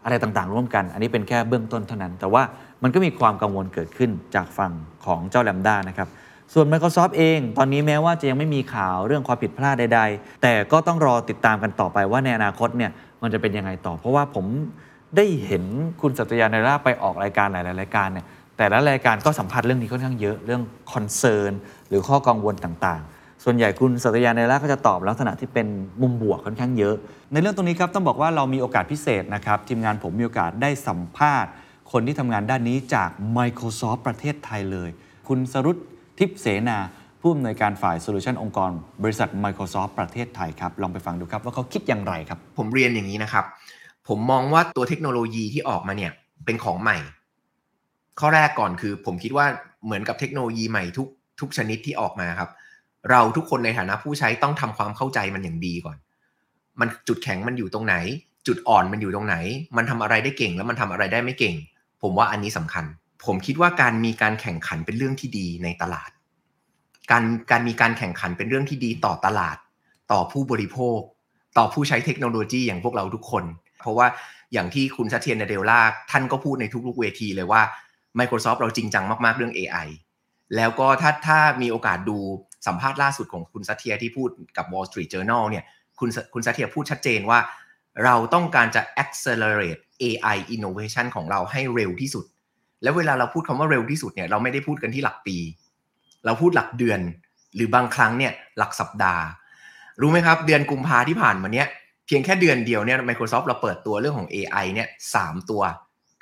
[0.04, 2.44] อะไรต่างๆ ร่วมกัน อันนี้เป็นแค่เบื้องต้นเท่านั้น แต่ว่า
[2.84, 4.72] มันก็มีความกังวลเกิดขึ้นจากฝั่ง
[5.06, 6.10] ของเจ้าแลมด้านะครับ
[6.54, 14.46] ส่วน Microsoft เองตอนนี้แม้ว่าจะยังไม่มีข่าวเรื่องความผิดพลาดใด ๆ แต่ก็ต้องรอติดตามกันต่อไปว่าในอนาคตเนี่ย มันจะเป็นยังไงต่อ เพราะว่าผม
[15.18, 15.64] ได้เห็น
[16.02, 18.26] คุณ Satya Nadella ไปออกรายการหลายๆรายการเนี่ย
[18.58, 20.62] แต่ละรายการก็สัมผัสเรื่องนี้ค่อนข้างเยอะเรื่อง
[20.94, 21.52] concern
[21.90, 25.68] หรือข้อกังวลต่างๆ ส่วนใหญ่คุณ Satya Nadella ก็จะตอบลักษณะที่เป็น
[26.02, 26.96] มุมบวกค่อนข้างเยอะ
[27.32, 31.52] ในเรื่องตรงนี้ครับต้องบอกว่าเรามีโอกาสพิเศษนะครับทีมงานผมมีโอกาสได้สัมภาษณ์
[31.92, 34.90] คนที่ทำงานด้านนี้จาก Microsoft ประเทศไทยเลย
[35.28, 35.78] คุณสรุต
[36.20, 36.78] ทิพเสนา
[37.22, 38.72] ผู้อำนวยการฝ่ายโซลูชันองค์กร
[39.04, 43.46] บริษัท Microsoft ประเทศไทยครับ ลองไปฟังดูครับว่าเขาคิดอย่างไรครับ ผมเรียนอย่างนี้นะครับ
[44.08, 46.12] ผมมองว่าตัวเทคโนโลยีที่ออกมาเนี่ย
[46.46, 46.98] เป็นของใหม่
[48.20, 49.46] ข้อแรกก่อนคือ ผมคิดว่า
[49.86, 51.08] เหมือนกับเทคโนโลยีใหม่ทุก
[51.40, 52.50] ทุกชนิดที่ออกมาครับ
[53.12, 55.98] เราทุกคนในฐานะผู้ใช้ต้องทำความเข้าใจมันอย่างดีก่อน
[56.80, 57.96] มันจุดแข็งมันอยู่ตรงไหน
[58.48, 59.36] จุดอ่อนมันอยู่ตรงไหน
[59.78, 61.56] มันทำอะไรได้เก่ง แล้วมันทำอะไรได้ไม่เก่ง
[62.02, 62.86] ผมว่าอันนี้สำคัญ
[63.26, 66.10] ผมคิดว่าการมีการแข่งขันเป็นเรื่องที่ดีในตลาด
[67.12, 69.58] การการมีการแข่งขันเป็นเรื่องที่ดีต่อตลาด
[70.12, 71.00] ต่อผู้บริโภค
[71.58, 73.44] ต่อผู้ใช้เทคโนโลยีอย่างพวกเราทุกคน
[73.80, 74.08] เพราะว่า
[74.54, 75.80] อย่างที่คุณ Satya Nadella
[76.12, 77.62] ท่านก็พูดในทุกๆเวทีเลยว่า
[78.20, 79.88] Microsoft เราจริงจังมากๆเรื่อง AI
[80.56, 82.18] แล้วก็ถ้าถ้ามีโอกาสดู
[82.68, 85.64] สัมภาษณ์ล่าสุดของคุณ Satya ที่พูดกับ Wall Street Journal เนี่ย
[86.00, 87.40] คุณคุณ Satya พูดชัดเจนว่า
[88.06, 92.26] เราต้องการจะ accelerate AI innovation ของเราให้เร็วที่สุด
[92.84, 95.38] แล้วเวลาเราพูดคำว่าเร็วที่สุดเนี่ยเราไม่ได้พูดกันที่หลักปี
[96.28, 97.00] เราพูดหลักเดือน
[97.56, 99.24] หรือบางครั้งเนี่ยหลักสัปดาห์
[100.02, 101.68] รู้ไหมครับเดือนกุมภาที่ผ่านมาเนี่ย
[102.06, 105.62] เพียงแค่เดือนเดียวเนี่ย Microsoft เราเปิดตัวเรื่องของ AI เนี่ยสามตัว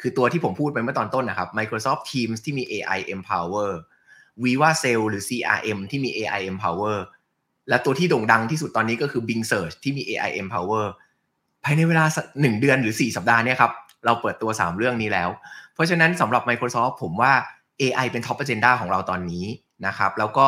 [0.01, 3.71] คือตัวที่ผมพูดไปเมื่อตอนต้นนะครับ Microsoft Teams ที่มี AI Empower
[4.43, 6.97] Viva Sale หรือ CRM ที่มี AI Empower
[7.69, 10.85] และตัวที่โด่งดังที่สุดตอนนี้ก็คือ Bing Search ที่มี AI Empower
[11.63, 12.05] ภายในเวลา
[12.41, 13.71] หนึ่งเดือนหรือ 4 สัปดาห์เนี่ยครับ
[14.05, 15.29] เราเปิดตัว 3 เรื่องนี้แล้ว
[15.73, 17.33] เพราะฉะนั้นสำหรับ Microsoft ผมว่า
[17.81, 19.45] AI เป็น Top Agenda ของเราตอนนี้
[19.85, 20.47] นะครับ แล้วก็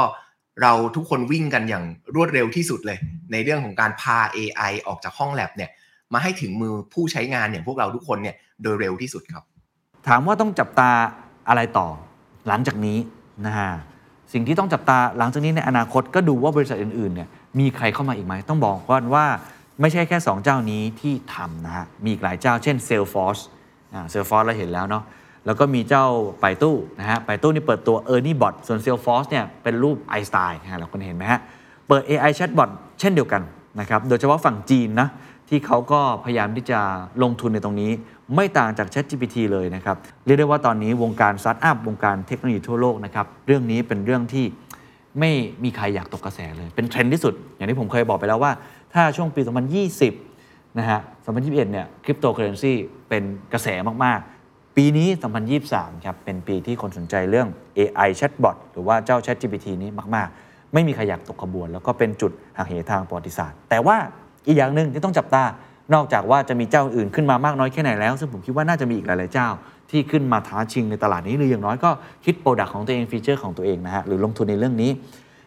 [0.61, 1.83] เราทุกคนวิ่งกันอย่าง
[2.15, 2.97] รวดเร็วที่สุดเลย
[3.31, 5.69] ในเรื่องของการพา AI ออกจากห้องแลบเนี่ย
[6.13, 9.43] มาให้ถึงมือผู้ใช้งานอย่างพวกเราทุกคนเนี่ยโดยเร็วที่สุดครับ
[10.07, 10.91] ถามว่าต้องจับตา
[11.49, 11.87] อะไรต่อ
[12.47, 12.97] หลังจากนี้
[13.45, 13.69] นะฮะ
[14.33, 17.27] สิ่งที่ต้องจับตาหลังจากนี้ในอนาคตก็ดูว่าบริษัทอื่นๆเนี่ย
[17.59, 19.25] มีใครเข้ามาอีกไหมต้องบอกก่อนว่า
[19.81, 23.41] ไม่ใช่แค่ 2 เจ้านี้ที่ทำนะฮะมีอีกหลายเจ้าเช่น Salesforce
[23.93, 25.03] อ่า Salesforce เราเห็นแล้วเนาะ
[25.47, 26.05] แล้วก็มีเจ้า
[26.41, 30.29] Baidu นะฮะ Baidu นี่เปิดตัว e r n i e Bot ส่วน Salesforce เนี่ยเป็นรูป i s
[30.35, 31.39] t y l e นะฮะเราคนเห็นไหมฮะ
[31.87, 33.41] เปิด AI Chatbot เช่นเดียวกัน
[33.79, 35.07] นะครับ โดยเฉพาะฝั่งจีนนะ
[35.49, 36.79] ที่เขาก็พยายามที่จะ
[37.23, 37.91] ลงทุนในตรงนี้
[38.35, 44.45] ไม่ต่างจาก ChatGPT เลยนะครับ เรียกได้ว่าตอนนี้วงการสตาร์ทอัพวงการเทคโนโลยีทั่วโลกนะครับ เรื่องนี้เป็นเรื่องที่
[45.19, 45.31] ไม่
[45.63, 48.51] มีใครอยากตกกระแสเลย เป็นเทรนด์ที่สุด อย่างที่ผมเคยบอกไปแล้วว่า
[48.93, 49.41] ถ้าช่วงปี
[50.09, 52.73] 2020 นะฮะ 2021 เนี่ย คริปโตเคอเรนซี
[53.09, 53.67] เป็นกระแส
[54.03, 54.36] มาก ๆ
[54.81, 55.07] ปีนี้
[55.55, 63.97] 2023 ครับ เป็นปีที่คนสนใจเรื่อง AI Chatbot หรือว่าเจ้า ChatGPT นี้มาก ๆ ไม่มีใครอยากตกขบวน แล้วก็เป็นจุดหักเหทางประวัติศาสตร์ แต่ว่า
[64.47, 65.43] อีกอย่างหนึ่งที่ต้องจับตา
[65.93, 69.47] นอกจากว่าจะมีเจ้าอื่นขึ้นมามากน้อยแค่ไหนแล้ว ซึ่งผมคิดว่าน่าจะมีอีกหลาย ๆ เจ้า
[69.91, 71.89] ที่ขึ้นมาท้าชิงในตลาดนี้หรืออย่างน้อยก็
[72.25, 74.91] คิด product ของตัวเองฟีเจอร์ของตัวเองนะฮะหรือลงทุนในเรื่องนี้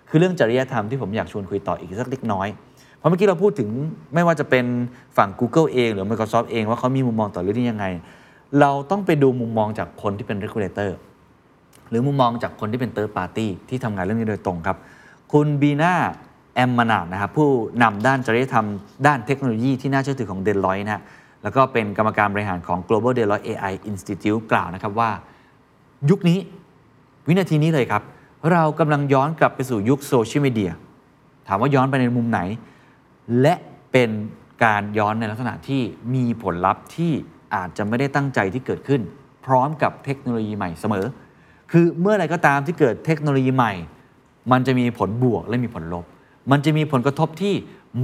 [0.08, 2.48] คือเรื่องจริยธรรมที่ผมอยากชวนคุยต่ออีกสักเล็กน้อย
[2.98, 3.68] เพราะเมื่อกี้เราพูดถึง
[4.14, 4.66] ไม่ว่าจะเป็น
[5.16, 7.86] ฝั่ง Google เอง หรือ Microsoft เองว่าเขามีมุมมองต่อเรื่องนี้ยังไง
[8.60, 10.90] เราต้องไปดูมุมมองจากคนที่เป็น regulator
[11.88, 14.76] หรือมุมมองจากคนที่เป็น third party ที่ทำงานเรื่องนี้โดยตรงครับ
[15.32, 15.94] คุณบีนา
[16.54, 17.48] แอมมานาดนะครับผู้
[17.82, 18.66] นำด้านจริยธรรม
[19.06, 21.02] ด้านเทคโนโลยีที่น่าเชื่อถือของ Deloitte นะฮะ
[21.42, 25.10] แล้วก็เป็นกรรมการบริหารของ Global Deloitte AI Institute กล่าวนะครับว่า
[26.10, 26.38] ยุคนี้
[27.26, 28.02] วินาทีนี้เลยครับ
[28.52, 30.72] เรากำลังย้อนกลับไปสู่ยุคโซเชียลมีเดีย
[31.48, 32.40] ถามว่าย้อนไปในมุมไหน
[33.40, 33.54] และ
[33.92, 34.10] เป็น
[34.64, 35.82] การย้อนในลักษณะที่
[36.14, 37.12] มีผลลัพธ์ที่
[37.54, 39.00] อาจจะไม่ได้ตั้งใจที่เกิดขึ้น
[39.46, 41.06] พร้อมกับเทคโนโลยีใหม่เสมอ
[41.72, 43.72] คือเมื่อไรก็ตามที่เกิดเทคโนโลยีใหม่
[44.52, 46.04] มันจะมีผลบวกและมีผลลบ
[46.50, 47.54] มันจะมีผลกระทบที่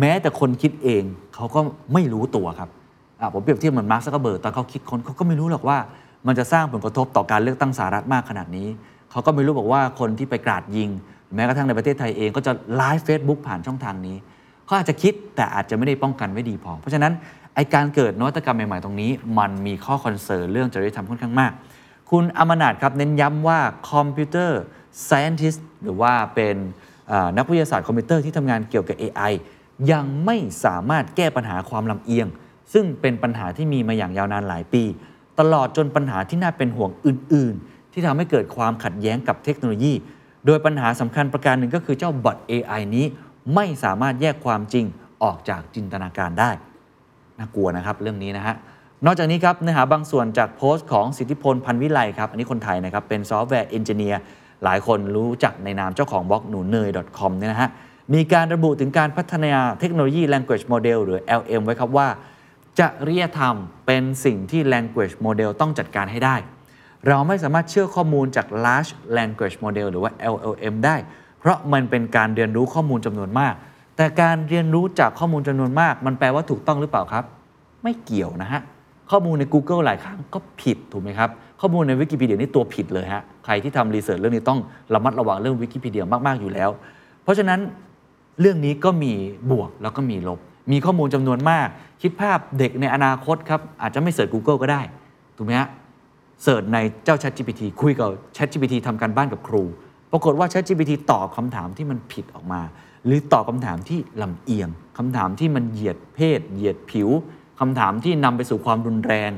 [0.00, 1.02] แม้แต่คนคิดเอง
[1.34, 1.60] เขาก็
[1.92, 2.70] ไม่รู้ตัวครับ
[3.34, 5.78] ผมเปรียบเทียบเหมือนมาร์คซักเกอร์เบิร์กตอนเขาคิดค้นเขาก็ไม่รู้หรอกว่า
[6.26, 8.68] มันจะสร้างผลกระทบต่อการเลือกตั้งสหรัฐมากขนาดนี้
[9.10, 10.88] เขาก็ไม่รู้บอกว่าคนที่ไปกราดยิง
[11.34, 14.16] แม้กระทั่งในประเทศไทยเองก็จะไลฟ์เฟซบุ๊กผ่านช่องทางนี้
[14.64, 17.12] เขาอาจจะคิดแต่อาจจะไม่ได้ป้องกันไว้ดีพอ เพราะฉะนั้น
[17.56, 21.52] ไอ้การเกิดนวัตกรรมใหม่ๆ ตรงนี้ มันมีข้อ concern เรื่องจริยธรรมค่อนข้างมาก
[22.10, 24.60] คุณอมนาดครับเน้นย้ำว่าคอมพิวเตอร์
[25.08, 26.56] scientist หรือว่าเป็น
[27.36, 29.32] นักวิทยาศาสตร์คอมพิวเตอร์ที่ทำงานเกี่ยวกับ AI
[29.92, 32.26] ยังไม่สามารถแก้ปัญหาความลำเอียง
[32.72, 34.84] ซึ่งเป็นปัญหาที่มีมาอย่างยาวนานหลายปี
[35.40, 39.92] ตลอดจนปัญหาที่น่าเป็นห่วงอื่น ๆ ที่ทำให้เกิดความขัดแย้งกับเทคโนโลยี
[40.46, 43.06] โดยปัญหาสำคัญประการหนึ่งก็คือเจ้าบอท AI นี้
[43.54, 44.84] ไม่สามารถแยกความจริง
[45.22, 46.50] ออกจากจินตนาการได้
[47.38, 48.54] น่ากลัวนะครับเรื่องนี้นะฮะ
[49.04, 54.20] นอกจากนี้ครับเนื้อหาบางส่วนจากโพสต์ของสิทธิพลพรรณวิไลครับอันนี้คนไทยนะครับเป็น software engineer
[54.64, 57.70] หลายคนรู้จักในนามเจ้าของบล็อกหนูเนย .com เนี่ยนะฮะ
[58.14, 62.08] มีการระบุถึงการพัฒนาเทคโนโลยี language model หรือ LM ไว้ครับว่า
[62.80, 63.54] จริยธรรม
[63.86, 66.36] เป็นสิ่งที่ language model ต้องจัดการให้ได้
[67.08, 70.96] เราไม่สามารถเชื่อข้อมูลจาก large language model หรือว่า LLM ได้
[71.40, 73.54] เพราะมันเป็นการเรียนรู้ข้อมูลจำนวนมาก
[73.96, 77.24] แต่การเรียนรู้จากข้อมูลจำนวนมาก มันแปลว่าถูกต้องหรือเปล่าครับ
[77.82, 78.60] ไม่เกี่ยวนะฮะ
[79.10, 81.30] ข้อมูลใน Google หลายครั้งก็ผิดถูกไหมครับ
[81.60, 84.60] ข้อมูลในวิกิพีเดียนี่ตัวผิดเลยฮะ ใครที่ทำรีเสิร์ชเรื่องนี้ต้อง
[84.94, 86.70] ระมัดระวังเรื่องวิกิพีเดียมากๆอยู่แล้ว
[87.22, 87.60] เพราะฉะนั้น
[88.40, 89.12] เรื่องนี้ก็มี
[89.50, 90.38] บวกแล้วก็มีลบ
[90.72, 91.68] มีข้อมูลจำนวนมาก
[92.02, 94.80] คิดภาพเด็กในอนาคตครับอาจจะไม่เสิร์ช Google ก็ได้
[95.36, 95.68] ถูกไหมฮะ
[96.42, 99.62] search ในเจ้า ChatGPT คุยกับ ChatGPT ทำการบ้านกับครู
[100.12, 102.60] ปรากฏว่า ChatGPT ตอบคำถามที่มันผิดออกมา
[103.06, 107.08] หรือตอบคำถามที่ลำเอียงคำถามที่มันเหยียดเพศ เหยียดผิว
[107.60, 109.30] คำถามที่นำไปสู่ความรุนแรง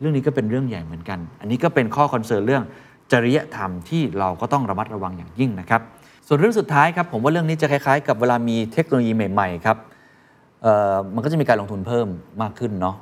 [0.00, 2.64] เรื่องนี้ก็เป็นเรื่องใหญ่เหมือนกัน อันนี้ก็เป็นข้อ concern เรื่อง
[3.12, 5.80] จริยธรรมที่เราก็ต้องระมัดระวังอย่างยิ่งนะครับ
[6.26, 9.76] ส่วนเรื่องสุดท้ายครับผมว่าเรื่องนี้จะคล้ายๆ กับเวลามีเทคโนโลยีใหม่ๆครับ
[11.14, 12.06] มันก็จะมีการลงทุนเพิ่ม
[12.42, 12.96] มากขึ้นเนาะ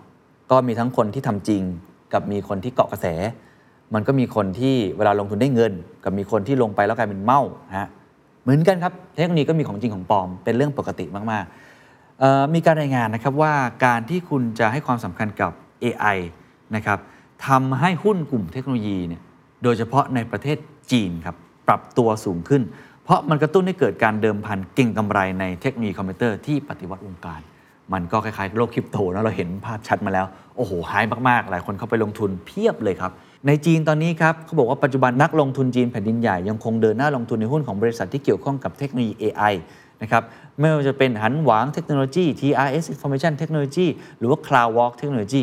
[0.50, 1.62] ก็มีทั้งคนที่ทำจริง
[2.12, 3.06] กับมีคนที่เกาะกระแส
[3.94, 5.72] มันก็มีคนที่เวลาลงทุนได้เงิน
[6.04, 7.40] กับมีคนที่ลงไปแล้วกลายเป็นเมา
[7.78, 7.88] ฮะ
[8.46, 13.52] เหมือนกันครับ เทคโนโลยีก็มีของจริงของปลอม เป็นเรื่องปกติมากๆ มีการรายงานนะครับว่า
[13.84, 15.52] การที่คุณจะให้ความสำคัญกับ
[15.84, 16.18] AI
[16.76, 16.98] นะครับ
[17.46, 19.22] ทำให้หุ้นกลุ่มเทคโนโลยีเนี่ย
[19.62, 20.56] โดยเฉพาะในประเทศ
[20.92, 21.36] จีนครับ
[21.68, 22.62] ปรับตัวสูงขึ้น
[23.04, 27.40] เพราะมันกระตุ้นให้เกิดการเดิมพันเก่งกำไรในเทคโนโลยีคอมพิวเตอร์ที่ปฏิวัติวงการ
[27.92, 30.26] มันก็คล้ายๆโลกคริปโตนะเราเห็นภาพชัดมาแล้ว
[30.56, 33.12] โอ้โหหายมากๆ หลายคนเข้าไปลงทุนเพียบเลยครับ
[33.46, 39.54] ในจีนตอนนี้ครับเขาบอกว่าปัจจุบันนักลงทุนจีนแผ่นดินใหญ่ยังคงเดินหน้าลงทุนในหุ้นของบริษัทที่เกี่ยวข้องกับเทคโนโลยี AI
[40.02, 40.22] นะครับ
[40.58, 43.86] ไม่ว่าจะเป็นหันหวางเทคโนโลยี TRS Information Technology
[44.18, 45.42] หรือว่า CloudWalk Technology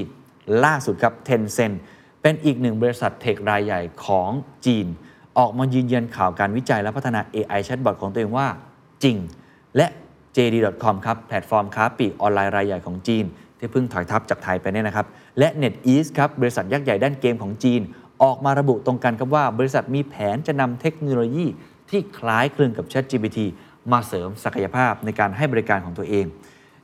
[0.64, 1.76] ล่าสุดครับ Tencent
[2.22, 4.30] เป็นอีกหนึ่งบริษัทเทครายใหญ่ของ
[4.66, 4.88] จีน
[5.38, 8.47] ออกมายืนยันข่าวการวิจัยและพัฒนา AI Chatbot ของตัวเองว่า
[9.04, 9.18] จริง
[9.78, 9.88] และ
[10.36, 13.26] JD.com ครับแพลตฟอร์มค้าปลีกออนไลน์รายใหญ่ของจีน
[13.58, 15.08] ที่เพิ่งถอยทับจากไทยไปเนี่ยนะครับ
[15.39, 17.81] และ NetEase ครับบริษัทยักษ์ใหญ่ด้านเกมของจีน
[18.23, 21.45] ออกมาระบุตรงกันครับว่า บริษัทมีแผนจะนำเทคโนโลยี
[21.89, 23.39] ที่คล้ายคลึงกับ ChatGPT
[23.91, 26.25] มาเสริมศักยภาพในการให้บริการของตัวเอง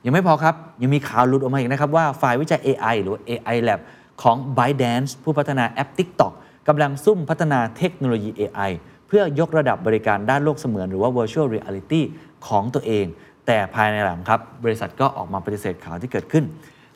[0.04, 3.80] ยังไม่พอครับ ยังมีข่าวหลุดออกมาอีกนะครับว่าฝ่ายวิจัย AI หรือ AI Lab
[4.22, 6.32] ของ ByteDance ผู้พัฒนาแอป TikTok
[6.68, 8.70] กำลังซุ่มพัฒนาเทคโนโลยี AI
[9.06, 12.00] เพื่อยกระดับบริการด้านโลกเสมือนหรือว่า virtual reality
[12.46, 13.06] ของตัวเอง
[13.46, 16.44] แต่ภายในหลังครับ บริษัทก็ออกมาปฏิเสธข่าวที่เกิดขึ้น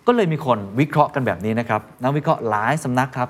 [0.06, 3.28] ก็เลยมีคนวิเคราะห์กันแบบนี้นะครับนักวิเคราะห์หลายสำนักครับ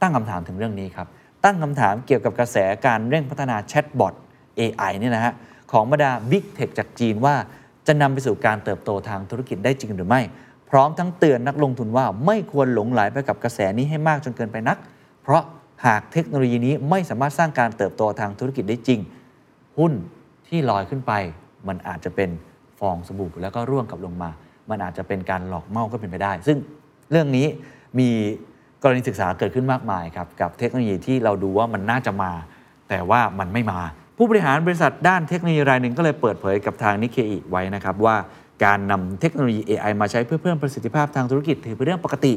[0.00, 1.06] ตั้งคำถามถึงเรื่องนี้ครับ
[1.44, 2.56] ตั้งคำถามเกี่ยวกับกระแส
[2.86, 4.14] การเร่งพัฒนาแชทบอท
[4.58, 5.32] AI เนี่ยนะฮะ
[5.72, 7.34] ของบรรดา Big Tech จากจีนว่า
[7.86, 10.20] จะนำไปสู่การเติบโตทางธุรกิจได้จริงหรือไม่
[10.70, 14.78] พร้อมทั้งเตือนนักลงทุนว่าไม่ควรหลงไหลไปกับกระแสนี้ให้มากจนเกินไปนัก
[15.22, 15.42] เพราะ
[15.86, 19.00] หากเทคโนโลยีนี้ไม่สามารถสร้างการเติบโตทางธุรกิจได้จริง
[19.78, 19.92] หุ้น
[20.48, 21.12] ที่ลอยขึ้นไป
[21.68, 22.30] มันอาจจะเป็น
[22.78, 24.30] ฟองสบู่แล้วก็ร่วงกลับลงมา
[24.70, 26.58] มันอาจจะเป็นการหลอกเมาก็เป็นไปได้ ซึ่ง
[27.10, 27.46] เรื่องนี้
[27.98, 28.08] มี
[28.82, 32.32] กรณีศึกษาเกิดขึ้นมากมายครับกับเทคโนโลยีที่เราดูว่ามันน่าจะมา
[32.88, 33.80] แต่ว่ามันไม่มา
[34.16, 38.16] ผู้บริหารบริษัทด้านเทคโนโลยีรายหนึ่งก็เลยเปิดเผยกับทางนิเคอิไว้นะครับว่า
[38.64, 42.32] การนำเทคโนโลยี AI มาใช้เพื่อเพิ่มประสิทธิภาพทางธุรกิจถือเป็นเรื่องปกติ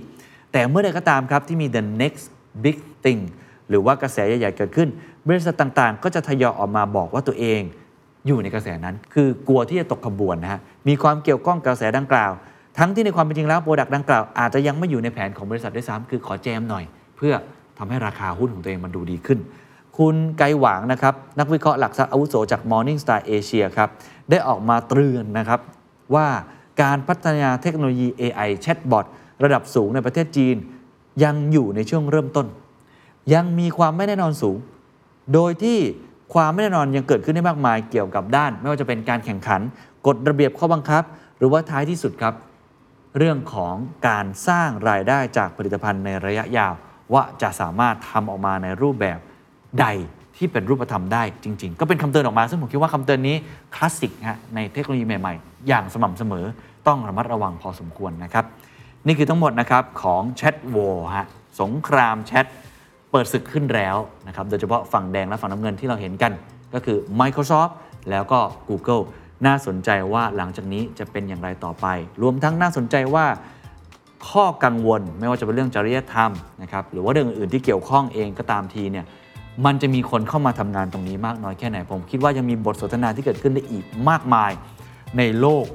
[0.52, 2.26] แต่เมื่อใดก็ตามครับที่มี the next
[2.64, 3.22] big thing
[3.70, 4.90] หรือว่ากระแสใหญ่ๆเกิดขึ้น
[5.28, 7.62] บริษัทต่างๆ ก็จะทยอยออกมาบอกว่าตัวเอง
[8.28, 12.32] อยู่ในกระแสนั้น คือกลัวที่จะตกขบวนนะฮะ มีความเกี่ยวข้องกระแสดังกล่าว
[12.78, 16.84] ทั้งที่ในความเป็นจริงแล้วโปรดักต์ดังกล่าวอาจจะยังไม่อยู่ในแผนของบริษัทด้วยซ้ำคือขอแจมหน่อย
[17.18, 17.34] เพื่อ
[17.78, 19.40] ทำให้ราคาหุ้นของตัวเองมันดูดีขึ้น
[19.98, 23.90] คุณไกหวางนะครับนักวิเคราะห์หลักทรัพย์อาวุโสจาก Morningstar Asia ครับ
[24.30, 25.60] ได้ออกมาเตือนนะครับ
[26.16, 26.28] ว่า
[26.82, 29.06] การพัฒนาเทคโนโลยี AI Chatbot
[29.44, 30.56] ระดับสูงในประเทศจีน
[31.24, 32.48] ยังอยู่ในช่วงเริ่มต้น
[33.34, 34.58] ยังมีความไม่แน่นอนสูง
[35.34, 35.80] โดยที่
[36.34, 39.62] ความไม่แน่นอนยังเกิดขึ้นได้มากมายเกี่ยวกับด้าน ไม่ว่าจะเป็นการแข่งขัน
[40.08, 41.04] กฎระเบียบข้อบังคับ
[41.38, 42.34] หรือว่าท้ายที่สุดครับ
[43.18, 43.76] เรื่องของ
[44.08, 46.74] การสร้างรายได้จากผลิตภัณฑ์ในระยะยาว
[47.14, 49.20] ว่าจะสามารถทำออกมาในรูปแบบ
[49.80, 49.88] ใด
[50.38, 53.36] ที่เป็นรูปธรรมได้จริง ๆ ก็เป็นคำเตือนออกมา ซึ่งผมคิดว่าคำเตือนนี้
[53.76, 56.46] คลาสสิกฮะในเทคโนโลยีใหม่ๆ อย่างสม่ำเสมอ
[56.88, 58.46] ต้องระมัดระวังพอสมควรนะครับ
[59.08, 61.28] นี่คือทั้งหมดนะครับของแชทวอลฮะ
[61.62, 62.46] สงครามแชท
[63.12, 63.98] เปิดศึกขึ้นแล้ว
[64.28, 66.32] นะครับโดยเฉพาะฝั่งแดงและฝั่งน้ำเงินที่เราเห็นกัน
[66.74, 67.72] ก็คือ Microsoft
[68.10, 69.04] แล้วก็ Google
[69.46, 71.86] น่าสนใจว่าหลังจากนี้จะเป็นอย่างไรต่อไป
[72.22, 73.26] รวมทั้งน่าสนใจว่า
[74.30, 76.32] ข้อกังวลไม่ว่าจะเป็นเรื่องจริยธรรม
[76.62, 79.06] นะครับหรือว่าเรื่องอื่นที่เกี่ยวข้องเองก็ตามทีเนี่ย
[79.66, 84.52] มันจะมีคนเข้ามาทำงานตรงนี้มากน้อยแค่ไหน ผมคิดว่ายังมีบทสนทนาที่เกิดขึ้นได้อีกมากมาย
[85.18, 85.66] ในโลก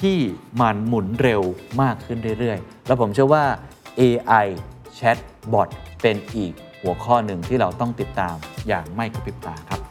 [0.00, 0.18] ที่
[0.60, 1.42] มันหมุนเร็ว
[1.80, 3.44] มากขึ้นเรื่อยๆ แล้วผมเชื่อว่า
[4.00, 4.46] AI
[4.98, 5.68] Chatbot
[6.02, 6.52] เป็นอีก
[6.84, 8.36] หัวข้อหนึ่งที่เราต้องติดตาม
[8.68, 9.83] อย่างไม่กระพริบตาครับ